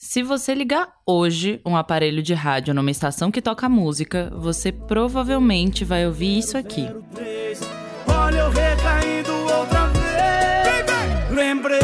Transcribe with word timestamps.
Se 0.00 0.22
você 0.22 0.54
ligar 0.54 0.92
hoje 1.04 1.60
um 1.66 1.76
aparelho 1.76 2.22
de 2.22 2.32
rádio 2.32 2.72
numa 2.72 2.88
estação 2.88 3.32
que 3.32 3.42
toca 3.42 3.68
música, 3.68 4.32
você 4.36 4.70
provavelmente 4.70 5.84
vai 5.84 6.06
ouvir 6.06 6.38
isso 6.38 6.56
aqui. 6.56 6.88
Olha 8.06 8.36
eu 8.36 8.48
recaindo 8.48 9.32
outra 9.32 9.88
vez. 9.88 10.86
Lembrei 11.34 11.80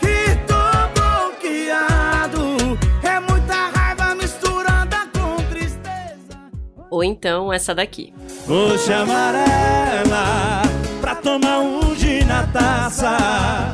que 0.00 0.36
tô 0.44 0.64
bloqueado. 1.00 2.78
É 3.04 3.20
muita 3.20 3.54
raiva 3.68 4.16
misturada 4.16 5.06
com 5.12 5.36
tristeza. 5.44 6.50
Ou 6.90 7.04
então 7.04 7.52
essa 7.52 7.72
daqui. 7.72 8.12
Hoje 8.48 8.92
amarela 8.92 10.62
pra 11.00 11.14
tomar 11.14 11.60
um 11.60 11.94
de 11.94 12.24
na 12.24 12.44
taça. 12.48 13.72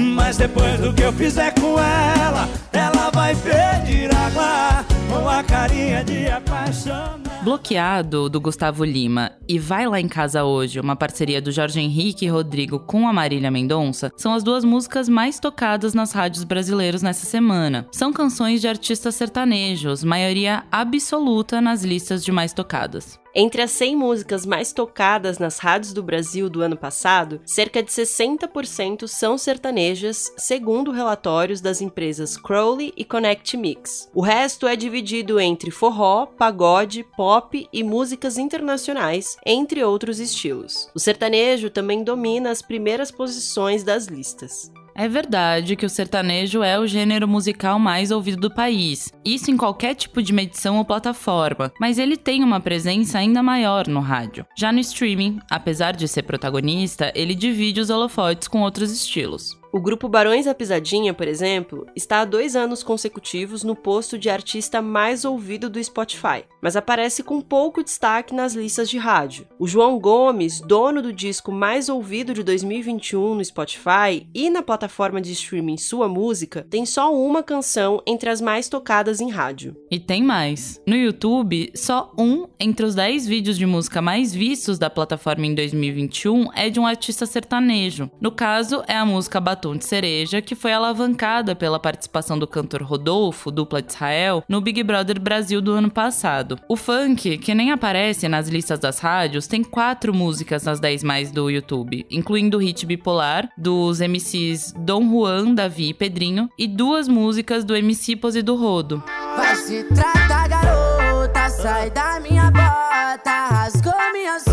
Mas 0.00 0.36
depois 0.36 0.78
do 0.78 0.94
que 0.94 1.02
eu 1.02 1.12
fizer 1.12 1.47
ela, 1.78 2.48
ela 2.72 3.10
vai 3.10 3.34
pedir 3.34 4.14
água 4.14 4.84
com 5.08 5.28
a 5.28 5.42
carinha 5.42 6.04
de 6.04 6.28
apaixonado. 6.28 7.28
Bloqueado, 7.42 8.28
do 8.28 8.40
Gustavo 8.40 8.84
Lima, 8.84 9.32
e 9.48 9.58
Vai 9.58 9.86
Lá 9.86 10.00
em 10.00 10.08
Casa 10.08 10.44
Hoje, 10.44 10.80
uma 10.80 10.96
parceria 10.96 11.40
do 11.40 11.52
Jorge 11.52 11.80
Henrique 11.80 12.26
e 12.26 12.28
Rodrigo 12.28 12.78
com 12.80 13.08
a 13.08 13.12
Marília 13.12 13.50
Mendonça, 13.50 14.12
são 14.16 14.34
as 14.34 14.42
duas 14.42 14.64
músicas 14.64 15.08
mais 15.08 15.38
tocadas 15.38 15.94
nas 15.94 16.12
rádios 16.12 16.44
brasileiras 16.44 17.00
nessa 17.00 17.24
semana. 17.24 17.86
São 17.92 18.12
canções 18.12 18.60
de 18.60 18.68
artistas 18.68 19.14
sertanejos, 19.14 20.04
maioria 20.04 20.64
absoluta 20.70 21.60
nas 21.60 21.84
listas 21.84 22.24
de 22.24 22.32
mais 22.32 22.52
tocadas. 22.52 23.18
Entre 23.34 23.60
as 23.60 23.70
100 23.72 23.96
músicas 23.96 24.46
mais 24.46 24.72
tocadas 24.72 25.38
nas 25.38 25.58
rádios 25.58 25.92
do 25.92 26.02
Brasil 26.02 26.48
do 26.48 26.62
ano 26.62 26.76
passado, 26.76 27.40
cerca 27.44 27.82
de 27.82 27.90
60% 27.90 29.06
são 29.06 29.36
sertanejas, 29.36 30.32
segundo 30.36 30.90
relatórios 30.90 31.60
das 31.60 31.80
empresas 31.80 32.36
Crowley 32.36 32.92
e 32.96 33.04
Connect 33.04 33.56
Mix. 33.56 34.08
O 34.14 34.22
resto 34.22 34.66
é 34.66 34.74
dividido 34.74 35.38
entre 35.38 35.70
forró, 35.70 36.26
pagode, 36.26 37.04
pop 37.16 37.68
e 37.72 37.82
músicas 37.84 38.38
internacionais, 38.38 39.36
entre 39.44 39.84
outros 39.84 40.18
estilos. 40.18 40.88
O 40.94 40.98
sertanejo 40.98 41.70
também 41.70 42.02
domina 42.02 42.50
as 42.50 42.62
primeiras 42.62 43.10
posições 43.10 43.84
das 43.84 44.06
listas. 44.06 44.72
É 44.98 45.06
verdade 45.06 45.76
que 45.76 45.86
o 45.86 45.88
sertanejo 45.88 46.60
é 46.60 46.76
o 46.76 46.84
gênero 46.84 47.28
musical 47.28 47.78
mais 47.78 48.10
ouvido 48.10 48.40
do 48.40 48.50
país, 48.52 49.12
isso 49.24 49.48
em 49.48 49.56
qualquer 49.56 49.94
tipo 49.94 50.20
de 50.20 50.32
medição 50.32 50.76
ou 50.76 50.84
plataforma, 50.84 51.72
mas 51.78 51.98
ele 51.98 52.16
tem 52.16 52.42
uma 52.42 52.58
presença 52.58 53.16
ainda 53.16 53.40
maior 53.40 53.86
no 53.86 54.00
rádio. 54.00 54.44
Já 54.58 54.72
no 54.72 54.80
streaming, 54.80 55.38
apesar 55.48 55.92
de 55.92 56.08
ser 56.08 56.24
protagonista, 56.24 57.12
ele 57.14 57.36
divide 57.36 57.80
os 57.80 57.90
holofotes 57.90 58.48
com 58.48 58.60
outros 58.62 58.90
estilos. 58.90 59.56
O 59.70 59.80
grupo 59.80 60.08
Barões 60.08 60.46
da 60.46 60.54
Pisadinha, 60.54 61.12
por 61.12 61.28
exemplo, 61.28 61.86
está 61.94 62.20
há 62.20 62.24
dois 62.24 62.56
anos 62.56 62.82
consecutivos 62.82 63.62
no 63.62 63.76
posto 63.76 64.18
de 64.18 64.30
artista 64.30 64.80
mais 64.80 65.26
ouvido 65.26 65.68
do 65.68 65.82
Spotify, 65.82 66.44
mas 66.62 66.74
aparece 66.74 67.22
com 67.22 67.38
pouco 67.38 67.84
destaque 67.84 68.34
nas 68.34 68.54
listas 68.54 68.88
de 68.88 68.96
rádio. 68.96 69.46
O 69.58 69.68
João 69.68 69.98
Gomes, 69.98 70.62
dono 70.62 71.02
do 71.02 71.12
disco 71.12 71.52
mais 71.52 71.90
ouvido 71.90 72.32
de 72.32 72.42
2021 72.42 73.34
no 73.34 73.44
Spotify 73.44 74.26
e 74.34 74.48
na 74.48 74.62
plataforma 74.62 75.20
de 75.20 75.32
streaming 75.32 75.76
Sua 75.76 76.08
Música, 76.08 76.66
tem 76.70 76.86
só 76.86 77.14
uma 77.14 77.42
canção 77.42 78.02
entre 78.06 78.30
as 78.30 78.40
mais 78.40 78.70
tocadas 78.70 79.20
em 79.20 79.28
rádio. 79.28 79.76
E 79.90 80.00
tem 80.00 80.22
mais. 80.22 80.80
No 80.86 80.96
YouTube, 80.96 81.70
só 81.74 82.10
um 82.18 82.46
entre 82.58 82.86
os 82.86 82.94
10 82.94 83.26
vídeos 83.26 83.58
de 83.58 83.66
música 83.66 84.00
mais 84.00 84.34
vistos 84.34 84.78
da 84.78 84.88
plataforma 84.88 85.44
em 85.44 85.54
2021 85.54 86.52
é 86.54 86.70
de 86.70 86.80
um 86.80 86.86
artista 86.86 87.26
sertanejo. 87.26 88.10
No 88.18 88.32
caso, 88.32 88.82
é 88.88 88.96
a 88.96 89.04
música 89.04 89.38
Batom 89.58 89.76
de 89.76 89.84
Cereja, 89.84 90.40
que 90.40 90.54
foi 90.54 90.72
alavancada 90.72 91.52
pela 91.52 91.80
participação 91.80 92.38
do 92.38 92.46
cantor 92.46 92.80
Rodolfo, 92.80 93.50
dupla 93.50 93.82
de 93.82 93.92
Israel, 93.92 94.44
no 94.48 94.60
Big 94.60 94.84
Brother 94.84 95.20
Brasil 95.20 95.60
do 95.60 95.72
ano 95.72 95.90
passado. 95.90 96.56
O 96.68 96.76
funk, 96.76 97.38
que 97.38 97.54
nem 97.56 97.72
aparece 97.72 98.28
nas 98.28 98.48
listas 98.48 98.78
das 98.78 99.00
rádios, 99.00 99.48
tem 99.48 99.64
quatro 99.64 100.14
músicas 100.14 100.62
nas 100.62 100.78
10 100.78 101.02
mais 101.02 101.32
do 101.32 101.50
YouTube, 101.50 102.06
incluindo 102.08 102.58
o 102.58 102.60
hit 102.60 102.86
bipolar 102.86 103.50
dos 103.58 104.00
MCs 104.00 104.72
Dom 104.78 105.10
Juan, 105.10 105.54
Davi 105.54 105.88
e 105.88 105.94
Pedrinho, 105.94 106.48
e 106.56 106.68
duas 106.68 107.08
músicas 107.08 107.64
do 107.64 107.74
MC 107.74 108.14
Pose 108.14 108.42
do 108.42 108.54
Rodo. 108.54 109.02
Vai 109.36 109.56
se 109.56 109.82
tratar, 109.92 110.48
garota, 110.48 111.48
sai 111.50 111.90
da 111.90 112.20
minha 112.20 112.48
bota, 112.52 113.48
rasgou 113.50 114.12
minhas 114.12 114.47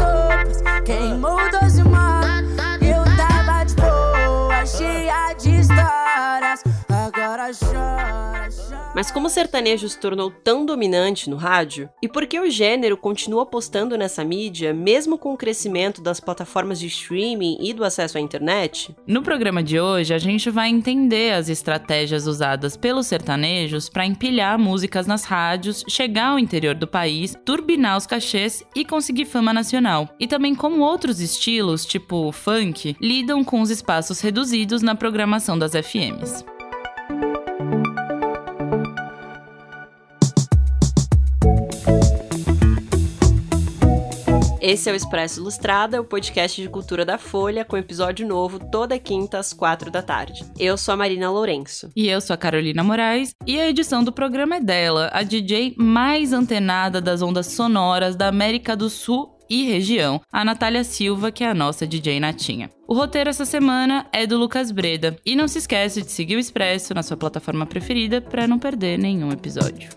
Mas 8.95 9.11
como 9.11 9.27
o 9.27 9.29
sertanejo 9.29 9.89
se 9.89 9.99
tornou 9.99 10.31
tão 10.31 10.65
dominante 10.65 11.29
no 11.29 11.35
rádio? 11.35 11.89
E 12.01 12.07
por 12.07 12.25
que 12.25 12.39
o 12.39 12.49
gênero 12.49 12.95
continua 12.95 13.43
apostando 13.43 13.97
nessa 13.97 14.23
mídia, 14.23 14.73
mesmo 14.73 15.17
com 15.17 15.33
o 15.33 15.37
crescimento 15.37 16.01
das 16.01 16.21
plataformas 16.21 16.79
de 16.79 16.87
streaming 16.87 17.57
e 17.59 17.73
do 17.73 17.83
acesso 17.83 18.17
à 18.17 18.21
internet? 18.21 18.95
No 19.05 19.21
programa 19.21 19.61
de 19.61 19.79
hoje, 19.79 20.13
a 20.13 20.17
gente 20.17 20.49
vai 20.49 20.69
entender 20.69 21.33
as 21.33 21.49
estratégias 21.49 22.25
usadas 22.25 22.77
pelos 22.77 23.07
sertanejos 23.07 23.89
para 23.89 24.05
empilhar 24.05 24.57
músicas 24.57 25.05
nas 25.05 25.25
rádios, 25.25 25.83
chegar 25.89 26.27
ao 26.27 26.39
interior 26.39 26.73
do 26.73 26.87
país, 26.87 27.35
turbinar 27.43 27.97
os 27.97 28.07
cachês 28.07 28.63
e 28.73 28.85
conseguir 28.85 29.25
fama 29.25 29.53
nacional. 29.53 30.07
E 30.17 30.25
também 30.25 30.55
como 30.55 30.81
outros 30.81 31.19
estilos, 31.19 31.85
tipo 31.85 32.31
funk, 32.31 32.95
lidam 33.01 33.43
com 33.43 33.59
os 33.59 33.69
espaços 33.69 34.21
reduzidos 34.21 34.81
na 34.81 34.95
programação 34.95 35.59
das 35.59 35.73
FMs. 35.73 36.54
Esse 44.67 44.89
é 44.89 44.93
o 44.93 44.95
Expresso 44.95 45.41
Ilustrada, 45.41 46.01
o 46.01 46.03
podcast 46.03 46.59
de 46.59 46.67
cultura 46.67 47.05
da 47.05 47.19
Folha, 47.19 47.63
com 47.63 47.77
episódio 47.77 48.27
novo 48.27 48.57
toda 48.57 48.97
quinta 48.97 49.37
às 49.37 49.53
quatro 49.53 49.91
da 49.91 50.01
tarde. 50.01 50.43
Eu 50.57 50.75
sou 50.75 50.95
a 50.95 50.97
Marina 50.97 51.29
Lourenço. 51.29 51.91
E 51.95 52.07
eu 52.07 52.19
sou 52.19 52.33
a 52.33 52.37
Carolina 52.37 52.83
Moraes. 52.83 53.35
E 53.45 53.59
a 53.59 53.69
edição 53.69 54.03
do 54.03 54.11
programa 54.11 54.55
é 54.55 54.59
dela, 54.59 55.11
a 55.13 55.21
DJ 55.21 55.75
mais 55.77 56.33
antenada 56.33 56.99
das 56.99 57.21
ondas 57.21 57.45
sonoras 57.45 58.15
da 58.15 58.27
América 58.27 58.75
do 58.75 58.89
Sul 58.89 59.37
e 59.47 59.65
região, 59.65 60.19
a 60.31 60.43
Natália 60.43 60.83
Silva, 60.83 61.31
que 61.31 61.43
é 61.43 61.47
a 61.47 61.53
nossa 61.53 61.85
DJ 61.85 62.19
Natinha. 62.19 62.71
O 62.87 62.95
roteiro 62.95 63.29
essa 63.29 63.45
semana 63.45 64.07
é 64.11 64.25
do 64.25 64.35
Lucas 64.35 64.71
Breda. 64.71 65.15
E 65.23 65.35
não 65.35 65.47
se 65.47 65.59
esquece 65.59 66.01
de 66.01 66.09
seguir 66.11 66.37
o 66.37 66.39
Expresso 66.39 66.91
na 66.95 67.03
sua 67.03 67.15
plataforma 67.15 67.67
preferida 67.67 68.19
para 68.19 68.47
não 68.47 68.57
perder 68.57 68.97
nenhum 68.97 69.31
episódio. 69.31 69.89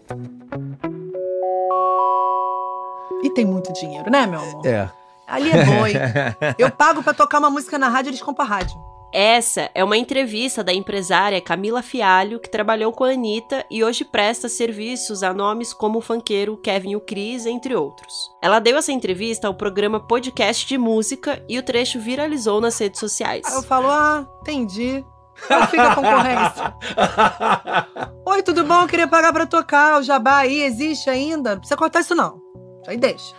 E 3.22 3.30
tem 3.30 3.44
muito 3.44 3.72
dinheiro, 3.72 4.10
né, 4.10 4.26
meu 4.26 4.41
amor? 4.41 4.66
É. 4.66 4.91
Ali 5.26 5.50
é 5.50 5.64
boi. 5.64 5.92
Eu 6.58 6.70
pago 6.70 7.02
para 7.02 7.12
tocar 7.12 7.38
uma 7.38 7.50
música 7.50 7.78
na 7.78 7.88
rádio, 7.88 8.10
eles 8.10 8.22
compram 8.22 8.46
a 8.46 8.48
rádio. 8.48 8.88
Essa 9.12 9.70
é 9.74 9.82
uma 9.82 9.96
entrevista 9.96 10.62
da 10.62 10.72
empresária 10.72 11.41
Camila 11.41 11.82
Fialho, 11.82 12.38
que 12.38 12.50
trabalhou 12.50 12.92
com 12.92 13.04
a 13.04 13.10
Anitta 13.10 13.64
e 13.70 13.82
hoje 13.82 14.04
presta 14.04 14.50
serviços 14.50 15.22
a 15.22 15.32
nomes 15.32 15.72
como 15.72 15.98
o 15.98 16.02
funkeiro 16.02 16.58
Kevin 16.58 16.94
o 16.94 17.00
Cris, 17.00 17.47
entre 17.47 17.74
outros. 17.74 18.30
Ela 18.42 18.58
deu 18.58 18.76
essa 18.76 18.92
entrevista 18.92 19.47
ao 19.47 19.54
programa 19.54 19.98
Podcast 19.98 20.66
de 20.66 20.76
Música 20.76 21.42
e 21.48 21.58
o 21.58 21.62
trecho 21.62 21.98
viralizou 21.98 22.60
nas 22.60 22.78
redes 22.78 23.00
sociais. 23.00 23.47
Aí 23.47 23.54
eu 23.54 23.62
falo, 23.62 23.88
ah, 23.88 24.26
entendi. 24.42 25.02
Como 25.47 25.66
fica 25.68 25.88
a 25.88 25.94
concorrência? 25.94 26.74
Oi, 28.26 28.42
tudo 28.42 28.64
bom? 28.64 28.82
Eu 28.82 28.88
queria 28.88 29.08
pagar 29.08 29.32
para 29.32 29.47
tocar. 29.47 30.00
O 30.00 30.02
jabá 30.02 30.38
aí 30.38 30.62
existe 30.62 31.08
ainda? 31.08 31.52
Não 31.52 31.58
precisa 31.58 31.78
cortar 31.78 32.00
isso 32.00 32.14
não. 32.14 32.41
Aí 32.88 32.97
deixa. 32.97 33.37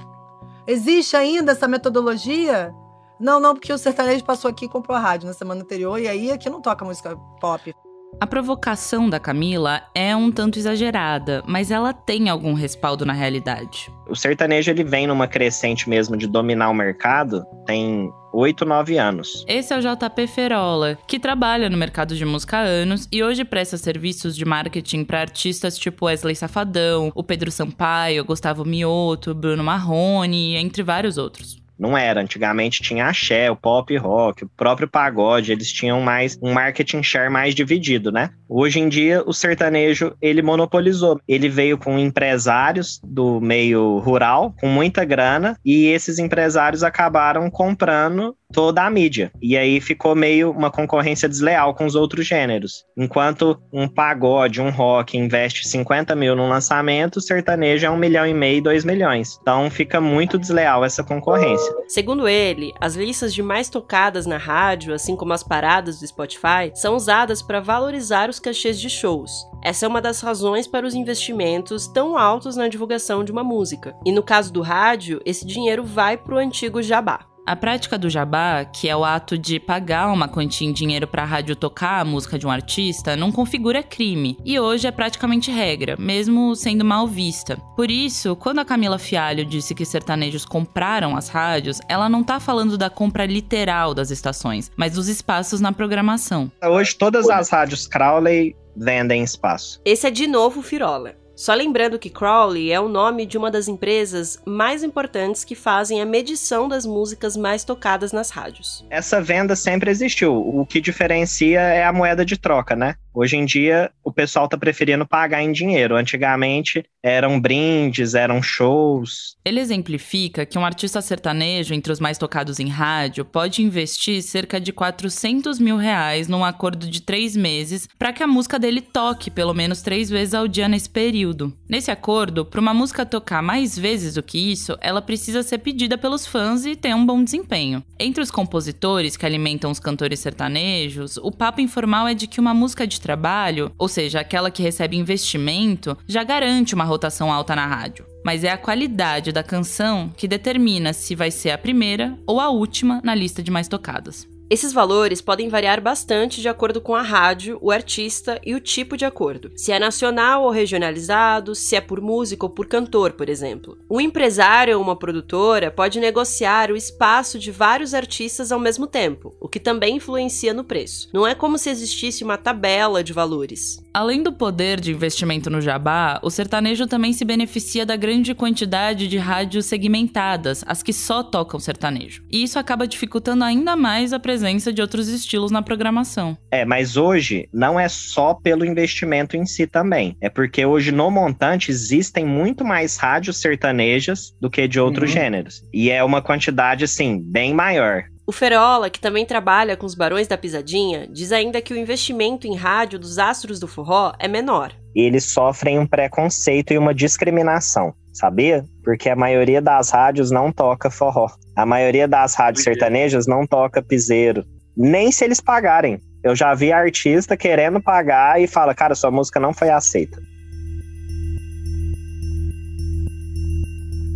Existe 0.68 1.16
ainda 1.16 1.54
essa 1.54 1.68
metodologia? 1.68 2.74
Não, 3.20 3.40
não, 3.40 3.56
porque 3.56 3.74
o 3.74 3.78
sertanejo 3.78 4.24
passou 4.24 4.50
aqui 4.50 4.66
e 4.66 4.70
comprou 4.70 4.96
a 4.96 5.00
rádio 5.00 5.28
na 5.28 5.34
semana 5.34 5.62
anterior, 5.62 6.00
e 6.00 6.08
aí 6.08 6.32
aqui 6.32 6.50
não 6.50 6.62
toca 6.62 6.86
música 6.86 7.18
pop. 7.42 7.74
A 8.22 8.28
provocação 8.28 9.09
da 9.09 9.20
Camila 9.20 9.82
é 9.94 10.16
um 10.16 10.32
tanto 10.32 10.59
exagerada, 10.59 11.44
mas 11.47 11.72
ela 11.72 11.94
tem 11.94 12.29
algum 12.29 12.53
respaldo 12.53 13.06
na 13.06 13.14
realidade. 13.14 13.91
O 14.08 14.16
sertanejo 14.16 14.70
ele 14.70 14.84
vem 14.84 15.08
numa 15.08 15.28
crescente 15.28 15.90
mesmo 15.90 16.16
de 16.16 16.28
dominar 16.28 16.70
o 16.70 16.73
mercado, 16.73 17.44
tem 17.66 18.12
8, 18.31 18.66
9 18.66 18.97
anos. 18.97 19.43
Esse 19.47 19.73
é 19.73 19.78
o 19.78 19.81
JP 19.81 20.28
Ferola, 20.28 20.97
que 21.08 21.20
trabalha 21.20 21.70
no 21.70 21.78
mercado 21.78 22.16
de 22.16 22.26
música 22.26 22.58
há 22.58 22.61
anos 22.61 23.08
e 23.11 23.23
hoje 23.23 23.43
presta 23.43 23.78
serviços 23.78 24.35
de 24.35 24.46
marketing 24.46 25.03
para 25.03 25.22
artistas 25.22 25.78
tipo 25.78 26.05
Wesley 26.05 26.35
Safadão, 26.35 27.11
o 27.16 27.23
Pedro 27.23 27.52
Sampaio, 27.52 28.26
Gustavo 28.26 28.66
Mioto, 28.66 29.34
Bruno 29.34 29.64
Marrone, 29.64 30.55
entre 30.55 30.84
vários 30.84 31.17
outros. 31.17 31.59
Não 31.79 31.97
era. 31.97 32.22
Antigamente 32.22 32.81
tinha 32.81 33.05
axé, 33.05 33.49
o 33.49 33.55
pop 33.55 33.96
rock, 33.96 34.43
o 34.43 34.49
próprio 34.49 34.87
pagode. 34.87 35.53
Eles 35.53 35.72
tinham 35.72 36.02
mais 36.02 36.37
um 36.43 36.52
marketing 36.52 37.02
share 37.02 37.32
mais 37.32 37.55
dividido, 37.55 38.11
né? 38.11 38.32
Hoje 38.51 38.79
em 38.79 38.90
dia, 38.90 39.23
o 39.28 39.31
sertanejo, 39.31 40.16
ele 40.19 40.41
monopolizou. 40.41 41.22
Ele 41.28 41.47
veio 41.47 41.78
com 41.78 41.99
empresários 41.99 42.99
do 43.03 43.40
meio 43.40 43.99
rural, 43.99 44.55
com 44.59 44.67
muita 44.67 45.05
grana, 45.05 45.55
e 45.63 45.85
esses 45.85 46.17
empresários 46.17 46.84
acabaram 46.84 47.47
comprando 47.51 48.35
toda 48.51 48.84
a 48.84 48.90
mídia. 48.90 49.31
E 49.40 49.55
aí 49.55 49.79
ficou 49.79 50.16
meio 50.16 50.51
uma 50.51 50.72
concorrência 50.72 51.29
desleal 51.29 51.75
com 51.75 51.85
os 51.85 51.93
outros 51.96 52.25
gêneros. 52.25 52.84
Enquanto 52.97 53.59
um 53.72 53.87
pagode, 53.87 54.59
um 54.59 54.72
rock 54.72 55.17
investe 55.17 55.67
50 55.67 56.16
mil 56.16 56.35
no 56.35 56.49
lançamento, 56.49 57.17
o 57.17 57.22
sertanejo 57.22 57.85
é 57.85 57.90
um 57.90 57.97
milhão 57.97 58.25
e 58.25 58.34
meio, 58.34 58.63
dois 58.63 58.84
milhões. 58.84 59.37
Então 59.41 59.69
fica 59.69 60.01
muito 60.01 60.37
desleal 60.37 60.84
essa 60.84 61.03
concorrência. 61.03 61.72
Segundo 61.87 62.28
ele, 62.28 62.73
as 62.81 62.96
listas 62.96 63.34
de 63.34 63.43
mais 63.43 63.69
tocadas 63.69 64.25
na 64.25 64.37
rádio, 64.37 64.93
assim 64.93 65.16
como 65.16 65.34
as 65.34 65.43
paradas 65.43 65.99
do 65.99 66.07
Spotify, 66.07 66.72
são 66.73 66.96
usadas 66.96 67.41
para 67.41 67.59
valorizar 67.59 68.29
os 68.29 68.39
cachês 68.40 68.80
de 68.80 68.90
shows. 68.90 69.32
Essa 69.62 69.86
é 69.86 69.90
uma 69.90 70.02
das 70.02 70.22
razões 70.22 70.68
para 70.68 70.88
os 70.88 70.94
investimentos 70.96 71.88
tão 71.88 72.18
altos 72.18 72.56
na 72.56 72.68
divulgação 72.68 73.24
de 73.24 73.32
uma 73.32 73.44
música. 73.44 73.96
E 74.06 74.12
no 74.12 74.24
caso 74.24 74.52
do 74.52 74.62
rádio, 74.62 75.22
esse 75.26 75.46
dinheiro 75.46 75.84
vai 75.84 76.18
para 76.18 76.36
o 76.36 76.38
antigo 76.38 76.82
jabá. 76.82 77.28
A 77.49 77.55
prática 77.55 77.97
do 77.97 78.11
jabá, 78.11 78.63
que 78.63 78.87
é 78.87 78.96
o 78.96 79.03
ato 79.03 79.35
de 79.35 79.59
pagar 79.59 80.13
uma 80.13 80.28
quantia 80.28 80.69
em 80.69 80.72
dinheiro 80.72 81.07
para 81.07 81.23
a 81.23 81.25
rádio 81.25 81.55
tocar 81.55 81.99
a 81.99 82.05
música 82.05 82.37
de 82.37 82.46
um 82.46 82.51
artista, 82.51 83.16
não 83.16 83.31
configura 83.31 83.81
crime 83.81 84.37
e 84.46 84.59
hoje 84.59 84.85
é 84.85 84.91
praticamente 84.91 85.49
regra, 85.49 85.96
mesmo 85.97 86.55
sendo 86.55 86.85
mal 86.85 87.07
vista. 87.07 87.57
Por 87.75 87.90
isso, 87.90 88.35
quando 88.35 88.59
a 88.59 88.66
Camila 88.66 88.99
Fialho 88.99 89.43
disse 89.43 89.73
que 89.73 89.84
sertanejos 89.84 90.46
compraram 90.46 91.17
as 91.17 91.28
rádios, 91.28 91.79
ela 91.90 92.07
não 92.07 92.23
tá 92.23 92.40
falando 92.40 92.78
da 92.78 92.87
compra 92.87 93.25
literal 93.25 93.96
das 93.96 94.11
estações, 94.11 94.69
mas 94.78 94.93
dos 94.93 95.07
espaços 95.07 95.59
na 95.59 95.72
programação. 95.72 96.51
Hoje 96.63 96.96
todas 96.96 97.28
as 97.31 97.49
rádios 97.49 97.87
Crowley 97.87 98.55
vendem 98.78 99.23
espaço. 99.23 99.81
Esse 99.84 100.05
é 100.05 100.11
de 100.11 100.28
novo 100.28 100.59
o 100.59 100.63
Firola. 100.63 101.16
Só 101.40 101.53
lembrando 101.53 101.97
que 101.97 102.09
Crowley 102.09 102.70
é 102.70 102.82
o 102.82 102.90
nome 102.90 103.26
de 103.26 103.38
uma 103.38 103.50
das 103.50 103.70
empresas 103.70 104.38
mais 104.46 104.84
importantes 104.84 105.46
que 105.46 105.56
fazem 105.56 106.02
a 106.02 106.06
medição 106.06 106.68
das 106.68 106.86
músicas 106.86 107.38
mais 107.38 107.64
tocadas 107.64 108.12
nas 108.12 108.30
rádios. 108.30 108.86
Essa 108.90 109.22
venda 109.22 109.56
sempre 109.56 109.90
existiu. 109.90 110.36
O 110.36 110.66
que 110.66 110.82
diferencia 110.82 111.62
é 111.62 111.86
a 111.86 111.94
moeda 111.94 112.26
de 112.26 112.36
troca, 112.36 112.76
né? 112.76 112.96
Hoje 113.22 113.36
em 113.36 113.44
dia, 113.44 113.92
o 114.02 114.14
pessoal 114.14 114.46
está 114.46 114.58
preferindo 114.58 115.06
pagar 115.06 115.44
em 115.44 115.52
dinheiro. 115.52 115.98
Antigamente, 115.98 116.86
eram 117.04 117.38
brindes, 117.38 118.14
eram 118.14 118.42
shows. 118.42 119.36
Ele 119.44 119.60
exemplifica 119.60 120.46
que 120.46 120.58
um 120.58 120.64
artista 120.64 121.02
sertanejo, 121.02 121.74
entre 121.74 121.92
os 121.92 122.00
mais 122.00 122.18
tocados 122.18 122.62
em 122.62 122.70
rádio, 122.70 123.26
pode 123.26 123.62
investir 123.62 124.22
cerca 124.22 124.58
de 124.58 124.72
400 124.72 125.60
mil 125.60 125.76
reais 125.76 126.30
num 126.30 126.46
acordo 126.46 126.90
de 126.90 127.02
três 127.02 127.36
meses 127.36 127.90
para 127.98 128.14
que 128.14 128.24
a 128.24 128.28
música 128.28 128.58
dele 128.58 128.80
toque 128.80 129.30
pelo 129.30 129.54
menos 129.54 129.82
três 129.82 130.10
vezes 130.10 130.34
ao 130.34 130.48
dia 130.48 130.70
nesse 130.70 130.90
período. 130.90 131.54
Nesse 131.68 131.92
acordo, 131.92 132.46
para 132.46 132.62
uma 132.62 132.74
música 132.74 133.06
tocar 133.06 133.42
mais 133.42 133.78
vezes 133.78 134.14
do 134.14 134.24
que 134.24 134.38
isso, 134.38 134.78
ela 134.80 135.02
precisa 135.02 135.44
ser 135.44 135.58
pedida 135.58 135.98
pelos 135.98 136.26
fãs 136.26 136.66
e 136.66 136.74
ter 136.74 136.96
um 136.96 137.06
bom 137.06 137.22
desempenho. 137.22 137.84
Entre 138.00 138.24
os 138.24 138.32
compositores 138.32 139.18
que 139.18 139.26
alimentam 139.26 139.72
os 139.72 139.80
cantores 139.80 140.22
sertanejos, 140.22 141.18
o 141.18 141.34
papo 141.34 141.60
informal 141.60 142.08
é 142.08 142.14
de 142.14 142.28
que 142.28 142.40
uma 142.40 142.54
música 142.54 142.88
de 142.88 143.00
trabalho, 143.09 143.72
ou 143.76 143.88
seja, 143.88 144.20
aquela 144.20 144.52
que 144.52 144.61
recebe 144.61 144.96
investimento, 144.96 145.97
já 146.08 146.23
garante 146.23 146.76
uma 146.76 146.84
rotação 146.84 147.34
alta 147.34 147.56
na 147.56 147.66
rádio. 147.66 148.06
Mas 148.23 148.44
é 148.44 148.52
a 148.52 148.58
qualidade 148.58 149.32
da 149.32 149.41
canção 149.41 150.14
que 150.16 150.28
determina 150.28 150.94
se 150.94 151.16
vai 151.16 151.32
ser 151.32 151.50
a 151.50 151.58
primeira 151.58 152.16
ou 152.28 152.40
a 152.40 152.50
última 152.50 153.02
na 153.03 153.16
lista 153.16 153.41
de 153.41 153.50
mais 153.50 153.67
tocadas. 153.67 154.28
Esses 154.49 154.73
valores 154.73 155.22
podem 155.22 155.47
variar 155.47 155.79
bastante 155.79 156.41
de 156.41 156.49
acordo 156.49 156.81
com 156.81 156.96
a 156.96 157.03
rádio, 157.03 157.59
o 157.61 157.69
artista 157.69 158.41
e 158.43 158.55
o 158.55 158.59
tipo 158.59 158.97
de 158.97 159.05
acordo. 159.05 159.51
Se 159.55 159.72
é 159.72 159.78
nacional 159.78 160.43
ou 160.43 160.49
regionalizado, 160.49 161.53
se 161.53 161.75
é 161.75 161.81
por 161.81 162.01
música 162.01 162.47
ou 162.47 162.49
por 162.49 162.66
cantor, 162.66 163.13
por 163.13 163.29
exemplo. 163.29 163.78
Um 163.87 164.01
empresário 164.01 164.75
ou 164.75 164.84
uma 164.84 164.96
produtora 164.96 165.69
pode 165.69 165.99
negociar 165.99 166.72
o 166.72 166.75
espaço 166.75 167.37
de 167.37 167.51
vários 167.51 167.93
artistas 167.93 168.51
ao 168.51 168.59
mesmo 168.59 168.87
tempo, 168.87 169.35
o 169.40 169.47
que 169.47 169.59
também 169.59 169.97
influencia 169.97 170.51
no 170.51 170.63
preço. 170.63 171.09
Não 171.13 171.28
é 171.28 171.35
como 171.35 171.59
se 171.59 171.69
existisse 171.69 172.23
uma 172.23 172.37
tabela 172.37 173.03
de 173.03 173.13
valores. 173.13 173.78
Além 173.99 174.23
do 174.23 174.31
poder 174.31 174.79
de 174.79 174.93
investimento 174.93 175.49
no 175.49 175.59
jabá, 175.59 176.22
o 176.23 176.29
sertanejo 176.29 176.87
também 176.87 177.11
se 177.11 177.25
beneficia 177.25 177.85
da 177.85 177.97
grande 177.97 178.34
quantidade 178.34 179.09
de 179.09 179.17
rádios 179.17 179.66
segmentadas, 179.66 180.63
as 180.66 180.81
que 180.81 180.93
só 180.93 181.22
tocam 181.22 181.59
sertanejo. 181.59 182.23
E 182.31 182.41
isso 182.41 182.57
acaba 182.57 182.87
dificultando 182.87 183.43
ainda 183.43 183.75
mais 183.75 184.13
a 184.13 184.19
presença 184.19 184.72
de 184.72 184.81
outros 184.81 185.09
estilos 185.09 185.51
na 185.51 185.61
programação. 185.61 186.37
É, 186.49 186.63
mas 186.63 186.96
hoje 186.96 187.49
não 187.51 187.78
é 187.78 187.90
só 187.90 188.34
pelo 188.34 188.63
investimento 188.63 189.35
em 189.35 189.46
si 189.46 189.67
também. 189.67 190.16
É 190.22 190.29
porque 190.29 190.66
hoje 190.66 190.93
no 190.93 191.11
montante 191.11 191.69
existem 191.69 192.25
muito 192.25 192.63
mais 192.63 192.96
rádios 192.96 193.41
sertanejas 193.41 194.34
do 194.40 194.49
que 194.49 194.66
de 194.66 194.79
outros 194.79 195.09
uhum. 195.09 195.17
gêneros. 195.17 195.61
E 195.73 195.90
é 195.90 196.01
uma 196.01 196.22
quantidade, 196.22 196.85
assim, 196.85 197.22
bem 197.22 197.53
maior. 197.53 198.05
O 198.29 198.31
Ferola, 198.31 198.91
que 198.91 198.99
também 198.99 199.26
trabalha 199.26 199.76
com 199.76 199.87
os 199.87 199.96
Barões 199.96 200.28
da 200.28 200.37
Pisadinha, 200.37 201.08
diz 201.09 201.31
ainda 201.31 201.64
que 201.64 201.73
o 201.73 201.76
investimento 201.76 202.46
em 202.46 202.55
rádio 202.55 202.99
dos 202.99 203.17
astros 203.17 203.59
do 203.59 203.67
forró 203.67 204.14
é 204.20 204.28
menor. 204.28 204.72
Eles 204.93 205.31
sofrem 205.34 205.79
um 205.79 205.87
preconceito 205.87 206.72
e 206.72 206.78
uma 206.78 206.93
discriminação, 206.93 207.91
sabia? 208.14 208.64
Porque 208.84 209.09
a 209.09 209.16
maioria 209.16 209.59
das 209.59 209.90
rádios 209.90 210.29
não 210.29 210.52
toca 210.52 210.91
forró. 210.91 211.28
A 211.55 211.66
maioria 211.66 212.08
das 212.08 212.35
rádios 212.35 212.64
sertanejas 212.64 213.26
não 213.26 213.47
toca 213.47 213.81
piseiro. 213.81 214.46
Nem 214.78 215.11
se 215.11 215.25
eles 215.25 215.41
pagarem. 215.41 215.99
Eu 216.23 216.35
já 216.35 216.53
vi 216.53 216.72
artista 216.72 217.35
querendo 217.35 217.82
pagar 217.82 218.40
e 218.40 218.46
fala, 218.46 218.75
cara, 218.75 218.93
sua 218.93 219.09
música 219.09 219.40
não 219.40 219.55
foi 219.55 219.72
aceita. 219.72 220.22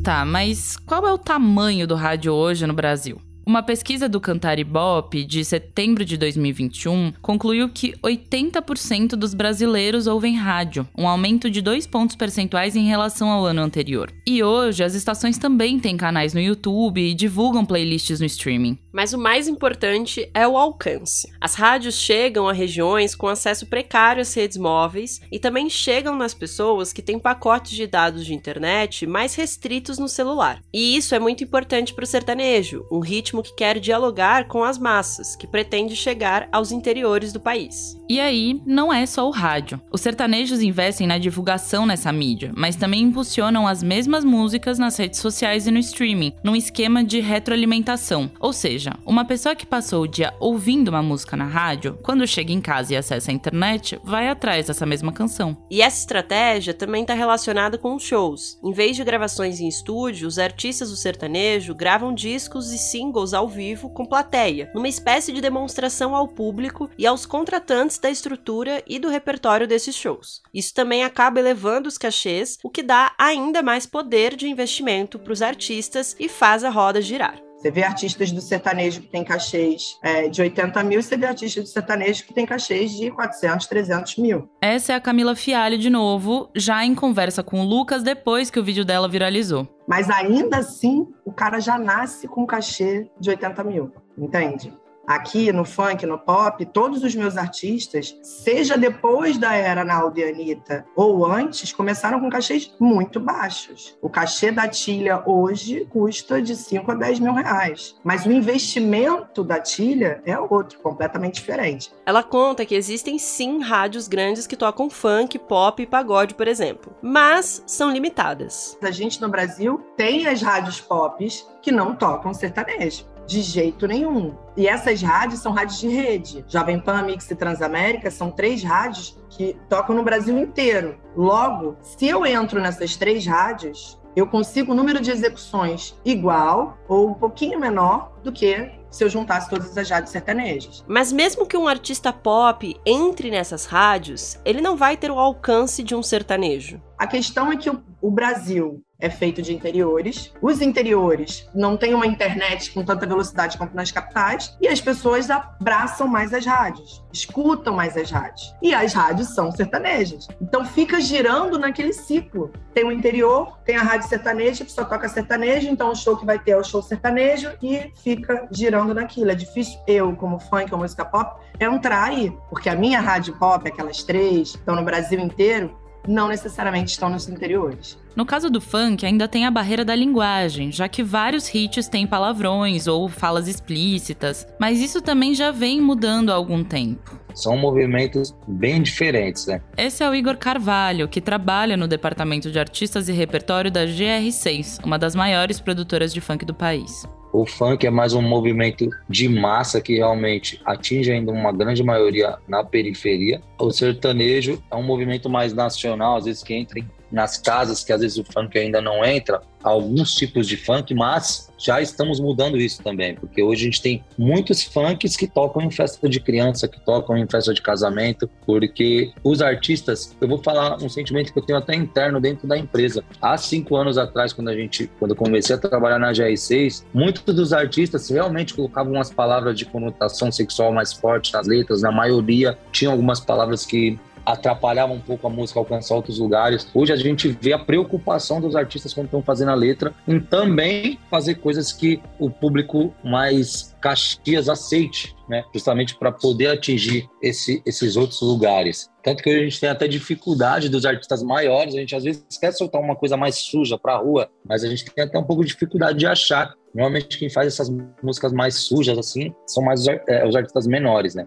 Tá, 0.03 0.23
mas 0.23 0.77
qual 0.85 1.07
é 1.07 1.11
o 1.11 1.17
tamanho 1.17 1.87
do 1.87 1.95
rádio 1.95 2.31
hoje 2.31 2.67
no 2.67 2.75
Brasil? 2.75 3.19
Uma 3.45 3.61
pesquisa 3.61 4.07
do 4.07 4.21
Cantar 4.21 4.57
Ibope 4.57 5.25
de 5.25 5.43
setembro 5.43 6.05
de 6.05 6.15
2021 6.15 7.11
concluiu 7.21 7.67
que 7.67 7.93
80% 8.01 9.09
dos 9.17 9.33
brasileiros 9.33 10.07
ouvem 10.07 10.35
rádio, 10.37 10.87
um 10.97 11.05
aumento 11.05 11.49
de 11.49 11.61
2 11.61 11.85
pontos 11.87 12.15
percentuais 12.15 12.73
em 12.75 12.87
relação 12.87 13.29
ao 13.29 13.45
ano 13.45 13.61
anterior. 13.61 14.13
E 14.25 14.41
hoje 14.41 14.81
as 14.81 14.93
estações 14.93 15.37
também 15.37 15.77
têm 15.77 15.97
canais 15.97 16.33
no 16.33 16.39
YouTube 16.39 17.01
e 17.01 17.13
divulgam 17.13 17.65
playlists 17.65 18.21
no 18.21 18.25
streaming. 18.25 18.77
Mas 18.93 19.11
o 19.11 19.17
mais 19.17 19.47
importante 19.47 20.29
é 20.35 20.47
o 20.47 20.55
alcance. 20.55 21.33
As 21.41 21.55
rádios 21.55 21.95
chegam 21.95 22.47
a 22.47 22.53
regiões 22.53 23.15
com 23.15 23.27
acesso 23.27 23.65
precário 23.65 24.21
às 24.21 24.33
redes 24.33 24.55
móveis 24.55 25.19
e 25.31 25.39
também 25.39 25.67
chegam 25.69 26.15
nas 26.15 26.35
pessoas 26.35 26.93
que 26.93 27.01
têm 27.01 27.17
pacotes 27.17 27.71
de 27.71 27.87
dados 27.87 28.23
de 28.23 28.35
internet 28.35 29.07
mais 29.07 29.33
restritos 29.33 29.97
no 29.97 30.07
celular. 30.07 30.61
E 30.71 30.95
isso 30.95 31.15
é 31.15 31.19
muito 31.19 31.43
importante 31.43 31.93
para 31.93 32.03
o 32.03 32.07
sertanejo, 32.07 32.85
um 32.91 32.99
ritmo 32.99 33.41
que 33.41 33.55
quer 33.55 33.79
dialogar 33.79 34.47
com 34.47 34.63
as 34.63 34.77
massas, 34.77 35.35
que 35.35 35.47
pretende 35.47 35.95
chegar 35.95 36.47
aos 36.51 36.71
interiores 36.71 37.33
do 37.33 37.39
país. 37.39 37.97
E 38.07 38.19
aí, 38.19 38.61
não 38.65 38.93
é 38.93 39.05
só 39.07 39.27
o 39.27 39.31
rádio. 39.31 39.81
Os 39.91 40.01
sertanejos 40.01 40.61
investem 40.61 41.07
na 41.07 41.17
divulgação 41.17 41.85
nessa 41.85 42.11
mídia, 42.11 42.51
mas 42.55 42.75
também 42.75 43.01
impulsionam 43.01 43.67
as 43.67 43.81
mesmas 43.81 44.23
músicas 44.23 44.77
nas 44.77 44.97
redes 44.97 45.19
sociais 45.19 45.65
e 45.65 45.71
no 45.71 45.79
streaming, 45.79 46.33
num 46.43 46.55
esquema 46.55 47.03
de 47.03 47.19
retroalimentação. 47.19 48.29
Ou 48.39 48.53
seja, 48.53 48.82
uma 49.05 49.25
pessoa 49.25 49.55
que 49.55 49.65
passou 49.65 50.03
o 50.03 50.07
dia 50.07 50.33
ouvindo 50.39 50.89
uma 50.89 51.01
música 51.01 51.37
na 51.37 51.45
rádio, 51.45 51.97
quando 52.03 52.27
chega 52.27 52.51
em 52.51 52.61
casa 52.61 52.93
e 52.93 52.97
acessa 52.97 53.31
a 53.31 53.33
internet, 53.33 53.99
vai 54.03 54.27
atrás 54.27 54.67
dessa 54.67 54.85
mesma 54.85 55.11
canção. 55.11 55.57
E 55.69 55.81
essa 55.81 55.99
estratégia 55.99 56.73
também 56.73 57.01
está 57.01 57.13
relacionada 57.13 57.77
com 57.77 57.95
os 57.95 58.03
shows. 58.03 58.59
Em 58.63 58.71
vez 58.71 58.95
de 58.95 59.03
gravações 59.03 59.59
em 59.59 59.67
estúdio, 59.67 60.27
os 60.27 60.39
artistas 60.39 60.89
do 60.89 60.95
sertanejo 60.95 61.75
gravam 61.75 62.13
discos 62.13 62.71
e 62.71 62.77
singles 62.77 63.33
ao 63.33 63.47
vivo 63.47 63.89
com 63.89 64.05
plateia, 64.05 64.71
numa 64.73 64.87
espécie 64.87 65.31
de 65.31 65.41
demonstração 65.41 66.15
ao 66.15 66.27
público 66.27 66.89
e 66.97 67.05
aos 67.05 67.25
contratantes 67.25 67.97
da 67.97 68.09
estrutura 68.09 68.83
e 68.87 68.99
do 68.99 69.09
repertório 69.09 69.67
desses 69.67 69.95
shows. 69.95 70.41
Isso 70.53 70.73
também 70.73 71.03
acaba 71.03 71.39
elevando 71.39 71.87
os 71.87 71.97
cachês, 71.97 72.57
o 72.63 72.69
que 72.69 72.83
dá 72.83 73.13
ainda 73.17 73.61
mais 73.61 73.85
poder 73.85 74.35
de 74.35 74.47
investimento 74.47 75.19
para 75.19 75.33
os 75.33 75.41
artistas 75.41 76.15
e 76.19 76.27
faz 76.27 76.63
a 76.63 76.69
roda 76.69 77.01
girar. 77.01 77.39
Você 77.63 77.71
vê 77.71 77.83
artistas 77.83 78.29
do 78.29 78.41
sertanejo 78.41 78.99
que 78.99 79.07
tem 79.07 79.23
cachês 79.23 79.97
é, 80.03 80.27
de 80.27 80.41
80 80.41 80.83
mil, 80.83 80.99
e 80.99 81.03
você 81.03 81.15
vê 81.15 81.25
artistas 81.25 81.63
do 81.63 81.69
sertanejo 81.69 82.25
que 82.25 82.33
tem 82.33 82.45
cachês 82.45 82.91
de 82.91 83.09
400, 83.09 83.65
300 83.67 84.17
mil. 84.17 84.49
Essa 84.59 84.91
é 84.91 84.95
a 84.97 84.99
Camila 84.99 85.33
Fialho 85.33 85.77
de 85.77 85.89
novo, 85.89 86.49
já 86.53 86.83
em 86.83 86.93
conversa 86.93 87.41
com 87.41 87.61
o 87.61 87.63
Lucas 87.63 88.03
depois 88.03 88.49
que 88.49 88.59
o 88.59 88.63
vídeo 88.65 88.83
dela 88.83 89.07
viralizou. 89.07 89.65
Mas 89.87 90.09
ainda 90.09 90.57
assim, 90.57 91.07
o 91.23 91.31
cara 91.31 91.61
já 91.61 91.77
nasce 91.77 92.27
com 92.27 92.43
um 92.43 92.45
cachê 92.45 93.09
de 93.17 93.29
80 93.29 93.63
mil, 93.63 93.93
entende? 94.17 94.73
Aqui 95.05 95.51
no 95.51 95.65
funk, 95.65 96.05
no 96.05 96.17
pop, 96.17 96.65
todos 96.65 97.03
os 97.03 97.15
meus 97.15 97.37
artistas, 97.37 98.17
seja 98.21 98.77
depois 98.77 99.37
da 99.37 99.53
era 99.53 99.83
Naldo 99.83 100.19
e 100.19 100.23
Anitta 100.23 100.85
ou 100.95 101.25
antes, 101.25 101.71
começaram 101.73 102.19
com 102.19 102.29
cachês 102.29 102.73
muito 102.79 103.19
baixos. 103.19 103.97
O 104.01 104.09
cachê 104.09 104.51
da 104.51 104.67
Tilha 104.67 105.21
hoje 105.25 105.85
custa 105.89 106.41
de 106.41 106.55
5 106.55 106.91
a 106.91 106.95
10 106.95 107.19
mil 107.19 107.33
reais. 107.33 107.95
Mas 108.03 108.25
o 108.25 108.31
investimento 108.31 109.43
da 109.43 109.59
Tilha 109.59 110.21
é 110.25 110.37
outro, 110.37 110.79
completamente 110.79 111.35
diferente. 111.35 111.91
Ela 112.05 112.23
conta 112.23 112.65
que 112.65 112.75
existem 112.75 113.17
sim 113.17 113.61
rádios 113.61 114.07
grandes 114.07 114.47
que 114.47 114.55
tocam 114.55 114.89
funk, 114.89 115.37
pop 115.39 115.81
e 115.81 115.87
pagode, 115.87 116.35
por 116.35 116.47
exemplo, 116.47 116.95
mas 117.01 117.63
são 117.65 117.91
limitadas. 117.91 118.77
A 118.81 118.91
gente 118.91 119.21
no 119.21 119.29
Brasil 119.29 119.83
tem 119.95 120.27
as 120.27 120.41
rádios 120.41 120.79
pop 120.79 121.27
que 121.61 121.71
não 121.71 121.95
tocam 121.95 122.33
sertanejo. 122.33 123.12
De 123.25 123.41
jeito 123.41 123.87
nenhum. 123.87 124.35
E 124.55 124.67
essas 124.67 125.01
rádios 125.01 125.41
são 125.41 125.51
rádios 125.51 125.79
de 125.79 125.87
rede. 125.87 126.45
Jovem 126.47 126.79
Pan, 126.79 127.03
Mix 127.03 127.29
e 127.31 127.35
Transamérica 127.35 128.11
são 128.11 128.29
três 128.29 128.63
rádios 128.63 129.17
que 129.29 129.57
tocam 129.69 129.95
no 129.95 130.03
Brasil 130.03 130.37
inteiro. 130.37 130.97
Logo, 131.15 131.75
se 131.81 132.07
eu 132.07 132.25
entro 132.25 132.61
nessas 132.61 132.95
três 132.95 133.25
rádios, 133.25 133.99
eu 134.15 134.27
consigo 134.27 134.71
um 134.71 134.75
número 134.75 135.01
de 135.01 135.09
execuções 135.09 135.95
igual 136.05 136.77
ou 136.87 137.09
um 137.09 137.13
pouquinho 137.13 137.59
menor 137.59 138.11
do 138.23 138.31
que 138.31 138.71
se 138.93 139.03
eu 139.03 139.09
juntasse 139.09 139.49
todas 139.49 139.75
as 139.75 139.89
rádios 139.89 140.11
sertanejas. 140.11 140.85
Mas 140.87 141.11
mesmo 141.11 141.47
que 141.47 141.57
um 141.57 141.67
artista 141.67 142.13
pop 142.13 142.79
entre 142.85 143.31
nessas 143.31 143.65
rádios, 143.65 144.39
ele 144.45 144.61
não 144.61 144.77
vai 144.77 144.95
ter 144.95 145.09
o 145.09 145.17
alcance 145.17 145.81
de 145.81 145.95
um 145.95 146.03
sertanejo. 146.03 146.79
A 146.95 147.07
questão 147.07 147.51
é 147.51 147.57
que 147.57 147.71
o, 147.71 147.83
o 148.03 148.11
Brasil 148.11 148.83
é 148.99 149.09
feito 149.09 149.41
de 149.41 149.53
interiores. 149.53 150.33
Os 150.41 150.61
interiores 150.61 151.49
não 151.55 151.77
têm 151.77 151.93
uma 151.93 152.05
internet 152.05 152.71
com 152.71 152.83
tanta 152.83 153.05
velocidade 153.05 153.57
quanto 153.57 153.73
nas 153.73 153.91
capitais 153.91 154.57
e 154.59 154.67
as 154.67 154.81
pessoas 154.81 155.29
abraçam 155.29 156.05
mais 156.05 156.33
as 156.33 156.45
rádios, 156.45 157.01
escutam 157.13 157.73
mais 157.73 157.95
as 157.95 158.11
rádios. 158.11 158.53
E 158.61 158.73
as 158.73 158.93
rádios 158.93 159.29
são 159.29 159.49
sertanejas. 159.53 160.27
Então 160.41 160.65
fica 160.65 160.99
girando 160.99 161.57
naquele 161.57 161.93
ciclo. 161.93 162.51
Tem 162.73 162.83
o 162.83 162.91
interior, 162.91 163.57
tem 163.63 163.77
a 163.77 163.83
rádio 163.83 164.09
sertaneja, 164.09 164.65
que 164.65 164.71
só 164.71 164.83
toca 164.83 165.07
sertanejo, 165.07 165.69
então 165.69 165.89
o 165.89 165.95
show 165.95 166.17
que 166.17 166.25
vai 166.25 166.37
ter 166.37 166.51
é 166.51 166.57
o 166.57 166.63
show 166.63 166.81
sertanejo 166.81 167.53
e 167.63 167.89
fica 168.03 168.49
girando 168.51 168.93
naquilo. 168.93 169.31
É 169.31 169.35
difícil 169.35 169.79
eu, 169.87 170.13
como 170.17 170.39
fã 170.39 170.65
ou 170.69 170.77
música 170.77 171.05
pop, 171.05 171.39
entrar 171.57 172.03
aí, 172.03 172.37
porque 172.49 172.67
a 172.67 172.75
minha 172.75 172.99
rádio 172.99 173.37
pop, 173.37 173.65
aquelas 173.65 174.03
três, 174.03 174.49
estão 174.49 174.75
no 174.75 174.83
Brasil 174.83 175.19
inteiro, 175.19 175.73
não 176.07 176.27
necessariamente 176.27 176.91
estão 176.91 177.09
nos 177.09 177.27
interiores. 177.27 177.97
No 178.15 178.25
caso 178.25 178.49
do 178.49 178.61
funk, 178.61 179.05
ainda 179.05 179.27
tem 179.27 179.45
a 179.45 179.51
barreira 179.51 179.83
da 179.83 179.95
linguagem, 179.95 180.71
já 180.71 180.87
que 180.87 181.01
vários 181.01 181.53
hits 181.53 181.87
têm 181.87 182.05
palavrões 182.05 182.85
ou 182.85 183.09
falas 183.09 183.47
explícitas, 183.47 184.47
mas 184.59 184.79
isso 184.79 185.01
também 185.01 185.33
já 185.33 185.51
vem 185.51 185.81
mudando 185.81 186.31
há 186.31 186.35
algum 186.35 186.63
tempo. 186.63 187.19
São 187.33 187.57
movimentos 187.57 188.35
bem 188.47 188.83
diferentes, 188.83 189.47
né? 189.47 189.61
Esse 189.75 190.03
é 190.03 190.09
o 190.09 190.13
Igor 190.13 190.37
Carvalho, 190.37 191.07
que 191.07 191.19
trabalha 191.19 191.75
no 191.75 191.87
departamento 191.87 192.51
de 192.51 192.59
artistas 192.59 193.09
e 193.09 193.11
repertório 193.11 193.71
da 193.71 193.85
GR6, 193.85 194.85
uma 194.85 194.99
das 194.99 195.15
maiores 195.15 195.59
produtoras 195.59 196.13
de 196.13 196.21
funk 196.21 196.45
do 196.45 196.53
país. 196.53 197.07
O 197.33 197.47
funk 197.47 197.87
é 197.87 197.89
mais 197.89 198.13
um 198.13 198.21
movimento 198.21 198.87
de 199.09 199.27
massa 199.27 199.81
que 199.81 199.95
realmente 199.95 200.61
atinge 200.63 201.11
ainda 201.11 201.31
uma 201.31 201.51
grande 201.51 201.81
maioria 201.81 202.37
na 202.47 202.63
periferia. 202.63 203.41
O 203.57 203.71
sertanejo 203.71 204.61
é 204.69 204.75
um 204.75 204.83
movimento 204.83 205.27
mais 205.27 205.51
nacional, 205.51 206.17
às 206.17 206.25
vezes 206.25 206.43
que 206.43 206.53
entra 206.53 206.79
em 206.79 206.87
nas 207.13 207.37
casas 207.37 207.83
que 207.83 207.93
às 207.93 208.01
vezes 208.01 208.17
o 208.17 208.23
funk 208.23 208.57
ainda 208.57 208.81
não 208.81 209.05
entra, 209.05 209.39
alguns 209.63 210.13
tipos 210.15 210.47
de 210.47 210.57
funk, 210.57 210.93
mas 210.93 211.49
já 211.57 211.81
estamos 211.81 212.19
mudando 212.19 212.57
isso 212.57 212.83
também, 212.83 213.15
porque 213.15 213.41
hoje 213.41 213.61
a 213.61 213.65
gente 213.65 213.81
tem 213.81 214.03
muitos 214.17 214.63
funks 214.63 215.15
que 215.15 215.25
tocam 215.25 215.61
em 215.61 215.71
festa 215.71 216.09
de 216.09 216.19
criança, 216.19 216.67
que 216.67 216.79
tocam 216.81 217.17
em 217.17 217.25
festa 217.25 217.53
de 217.53 217.61
casamento, 217.61 218.29
porque 218.45 219.13
os 219.23 219.41
artistas, 219.41 220.13
eu 220.19 220.27
vou 220.27 220.43
falar 220.43 220.83
um 220.83 220.89
sentimento 220.89 221.31
que 221.31 221.39
eu 221.39 221.43
tenho 221.43 221.59
até 221.59 221.73
interno 221.75 222.19
dentro 222.19 222.45
da 222.47 222.57
empresa. 222.57 223.03
Há 223.21 223.37
cinco 223.37 223.77
anos 223.77 223.97
atrás, 223.97 224.33
quando 224.33 224.49
a 224.49 224.55
gente, 224.55 224.89
quando 224.99 225.11
eu 225.11 225.17
comecei 225.17 225.55
a 225.55 225.59
trabalhar 225.59 225.99
na 225.99 226.11
GR6, 226.11 226.83
muitos 226.93 227.23
dos 227.33 227.53
artistas 227.53 228.09
realmente 228.09 228.53
colocavam 228.53 228.93
umas 228.93 229.11
palavras 229.11 229.57
de 229.57 229.65
conotação 229.65 230.31
sexual 230.31 230.73
mais 230.73 230.91
forte 230.91 231.31
nas 231.31 231.47
letras, 231.47 231.81
na 231.81 231.91
maioria 231.91 232.57
tinham 232.71 232.91
algumas 232.91 233.19
palavras 233.21 233.65
que 233.65 233.97
atrapalhava 234.25 234.93
um 234.93 234.99
pouco 234.99 235.27
a 235.27 235.29
música 235.29 235.59
alcançar 235.59 235.95
outros 235.95 236.19
lugares. 236.19 236.67
Hoje 236.73 236.93
a 236.93 236.95
gente 236.95 237.27
vê 237.29 237.53
a 237.53 237.59
preocupação 237.59 238.39
dos 238.39 238.55
artistas 238.55 238.93
quando 238.93 239.05
estão 239.05 239.21
fazendo 239.21 239.51
a 239.51 239.55
letra 239.55 239.93
em 240.07 240.19
também 240.19 240.99
fazer 241.09 241.35
coisas 241.35 241.71
que 241.71 242.01
o 242.19 242.29
público 242.29 242.93
mais 243.03 243.73
Caxias 243.81 244.47
aceite, 244.47 245.13
né? 245.27 245.43
Justamente 245.53 245.95
para 245.95 246.09
poder 246.09 246.47
atingir 246.47 247.09
esse, 247.21 247.61
esses 247.65 247.97
outros 247.97 248.21
lugares. 248.21 248.89
Tanto 249.03 249.21
que 249.21 249.29
a 249.29 249.39
gente 249.39 249.59
tem 249.59 249.69
até 249.69 249.89
dificuldade 249.89 250.69
dos 250.69 250.85
artistas 250.85 251.21
maiores, 251.21 251.75
a 251.75 251.79
gente 251.79 251.93
às 251.93 252.03
vezes 252.03 252.25
quer 252.39 252.53
soltar 252.53 252.79
uma 252.79 252.95
coisa 252.95 253.17
mais 253.17 253.35
suja 253.35 253.77
para 253.77 253.95
a 253.95 253.97
rua, 253.97 254.29
mas 254.47 254.63
a 254.63 254.69
gente 254.69 254.85
tem 254.85 255.03
até 255.03 255.19
um 255.19 255.23
pouco 255.23 255.43
de 255.43 255.49
dificuldade 255.49 255.99
de 255.99 256.07
achar. 256.07 256.53
Normalmente 256.73 257.17
quem 257.17 257.29
faz 257.29 257.47
essas 257.47 257.69
músicas 258.01 258.31
mais 258.31 258.55
sujas 258.55 258.97
assim 258.97 259.33
são 259.45 259.61
mais 259.61 259.81
os, 259.81 259.87
é, 259.87 260.25
os 260.25 260.35
artistas 260.35 260.65
menores, 260.65 261.13
né? 261.13 261.25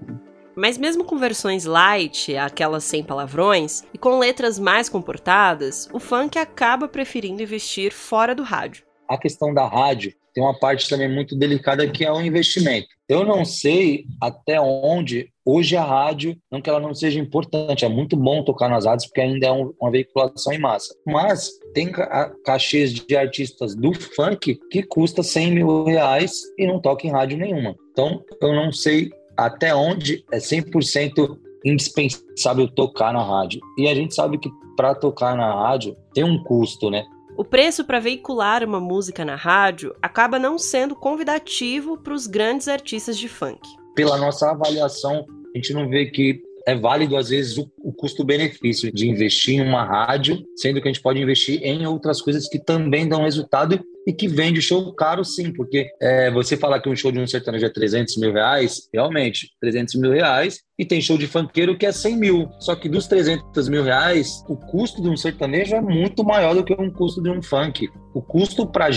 Mas 0.56 0.78
mesmo 0.78 1.04
com 1.04 1.18
versões 1.18 1.66
light, 1.66 2.34
aquelas 2.34 2.82
sem 2.84 3.04
palavrões, 3.04 3.82
e 3.92 3.98
com 3.98 4.18
letras 4.18 4.58
mais 4.58 4.88
comportadas, 4.88 5.86
o 5.92 6.00
funk 6.00 6.38
acaba 6.38 6.88
preferindo 6.88 7.42
investir 7.42 7.92
fora 7.92 8.34
do 8.34 8.42
rádio. 8.42 8.84
A 9.06 9.18
questão 9.18 9.52
da 9.52 9.68
rádio 9.68 10.14
tem 10.32 10.42
uma 10.42 10.58
parte 10.58 10.88
também 10.88 11.14
muito 11.14 11.36
delicada 11.36 11.88
que 11.88 12.04
é 12.04 12.12
o 12.12 12.20
investimento. 12.20 12.88
Eu 13.08 13.25
não 13.25 13.44
sei 13.44 14.04
até 14.20 14.60
onde 14.60 15.30
hoje 15.44 15.76
a 15.76 15.84
rádio, 15.84 16.36
não 16.50 16.60
que 16.60 16.68
ela 16.68 16.80
não 16.80 16.94
seja 16.94 17.20
importante, 17.20 17.84
é 17.84 17.88
muito 17.88 18.16
bom 18.16 18.42
tocar 18.42 18.68
nas 18.68 18.84
rádios 18.84 19.06
porque 19.06 19.20
ainda 19.20 19.46
é 19.46 19.52
um, 19.52 19.72
uma 19.80 19.90
veiculação 19.90 20.52
em 20.52 20.58
massa. 20.58 20.94
Mas 21.06 21.50
tem 21.72 21.92
ca 21.92 22.34
cachês 22.44 22.92
de 22.92 23.16
artistas 23.16 23.75
do 23.75 23.94
funk 23.94 24.58
que 24.70 24.82
custa 24.82 25.22
100 25.22 25.50
mil 25.52 25.84
reais 25.84 26.32
e 26.58 26.66
não 26.66 26.80
toca 26.80 27.06
em 27.06 27.10
rádio 27.10 27.38
nenhuma. 27.38 27.76
Então 27.92 28.22
eu 28.40 28.54
não 28.54 28.72
sei 28.72 29.10
até 29.37 29.75
onde 29.75 30.25
é 30.33 30.38
100% 30.38 31.38
indispensável 31.64 32.69
tocar 32.69 33.12
na 33.12 33.23
rádio. 33.23 33.61
E 33.76 33.88
a 33.88 33.95
gente 33.95 34.14
sabe 34.14 34.38
que 34.38 34.50
para 34.76 34.95
tocar 34.95 35.37
na 35.37 35.52
rádio 35.52 35.97
tem 36.14 36.25
um 36.25 36.43
custo, 36.43 36.90
né? 36.90 37.05
O 37.37 37.45
preço 37.45 37.85
para 37.85 38.00
veicular 38.00 38.64
uma 38.64 38.81
música 38.81 39.25
na 39.25 39.37
rádio 39.37 39.95
acaba 40.00 40.38
não 40.38 40.59
sendo 40.59 40.95
convidativo 40.95 41.99
para 41.99 42.14
os 42.14 42.26
grandes 42.26 42.66
artistas 42.66 43.19
de 43.19 43.28
funk. 43.28 43.61
Pela 43.95 44.16
nossa 44.16 44.50
avaliação, 44.50 45.26
a 45.55 45.59
gente 45.59 45.75
não 45.75 45.88
vê 45.88 46.07
que 46.07 46.40
é 46.66 46.75
válido, 46.75 47.16
às 47.16 47.28
vezes, 47.28 47.57
o, 47.59 47.71
o 47.78 47.93
custo-benefício 47.93 48.93
de 48.93 49.09
investir 49.09 49.61
em 49.61 49.69
uma 49.69 49.85
rádio, 49.85 50.45
sendo 50.57 50.81
que 50.81 50.88
a 50.88 50.93
gente 50.93 51.02
pode 51.02 51.21
investir 51.21 51.62
em 51.62 51.87
outras 51.87 52.21
coisas 52.21 52.49
que 52.49 52.59
também 52.59 53.09
dão 53.09 53.23
resultado 53.23 53.85
e 54.06 54.12
que 54.12 54.28
vende 54.28 54.62
show 54.62 54.94
caro, 54.94 55.25
sim, 55.25 55.52
porque 55.52 55.88
é, 56.00 56.30
você 56.30 56.56
falar 56.56 56.80
que 56.80 56.88
um 56.88 56.94
show 56.94 57.10
de 57.10 57.18
um 57.18 57.26
sertanejo 57.26 57.66
é 57.66 57.68
300 57.68 58.16
mil 58.18 58.32
reais, 58.32 58.88
realmente, 58.94 59.50
300 59.60 59.96
mil 59.96 60.12
reais, 60.12 60.60
e 60.78 60.84
tem 60.84 61.00
show 61.00 61.18
de 61.18 61.26
funkeiro 61.26 61.76
que 61.76 61.84
é 61.84 61.90
100 61.90 62.16
mil. 62.16 62.48
Só 62.60 62.76
que 62.76 62.88
dos 62.88 63.08
300 63.08 63.68
mil 63.68 63.82
reais, 63.82 64.44
o 64.48 64.56
custo 64.56 65.02
de 65.02 65.08
um 65.08 65.16
sertanejo 65.16 65.75
é 65.75 65.80
muito 65.80 66.22
maior 66.22 66.54
do 66.54 66.62
que 66.62 66.72
um 66.75 66.90
custo 66.90 67.20
de 67.20 67.30
um 67.30 67.42
funk. 67.42 67.88
O 68.14 68.22
custo 68.22 68.66
para 68.66 68.90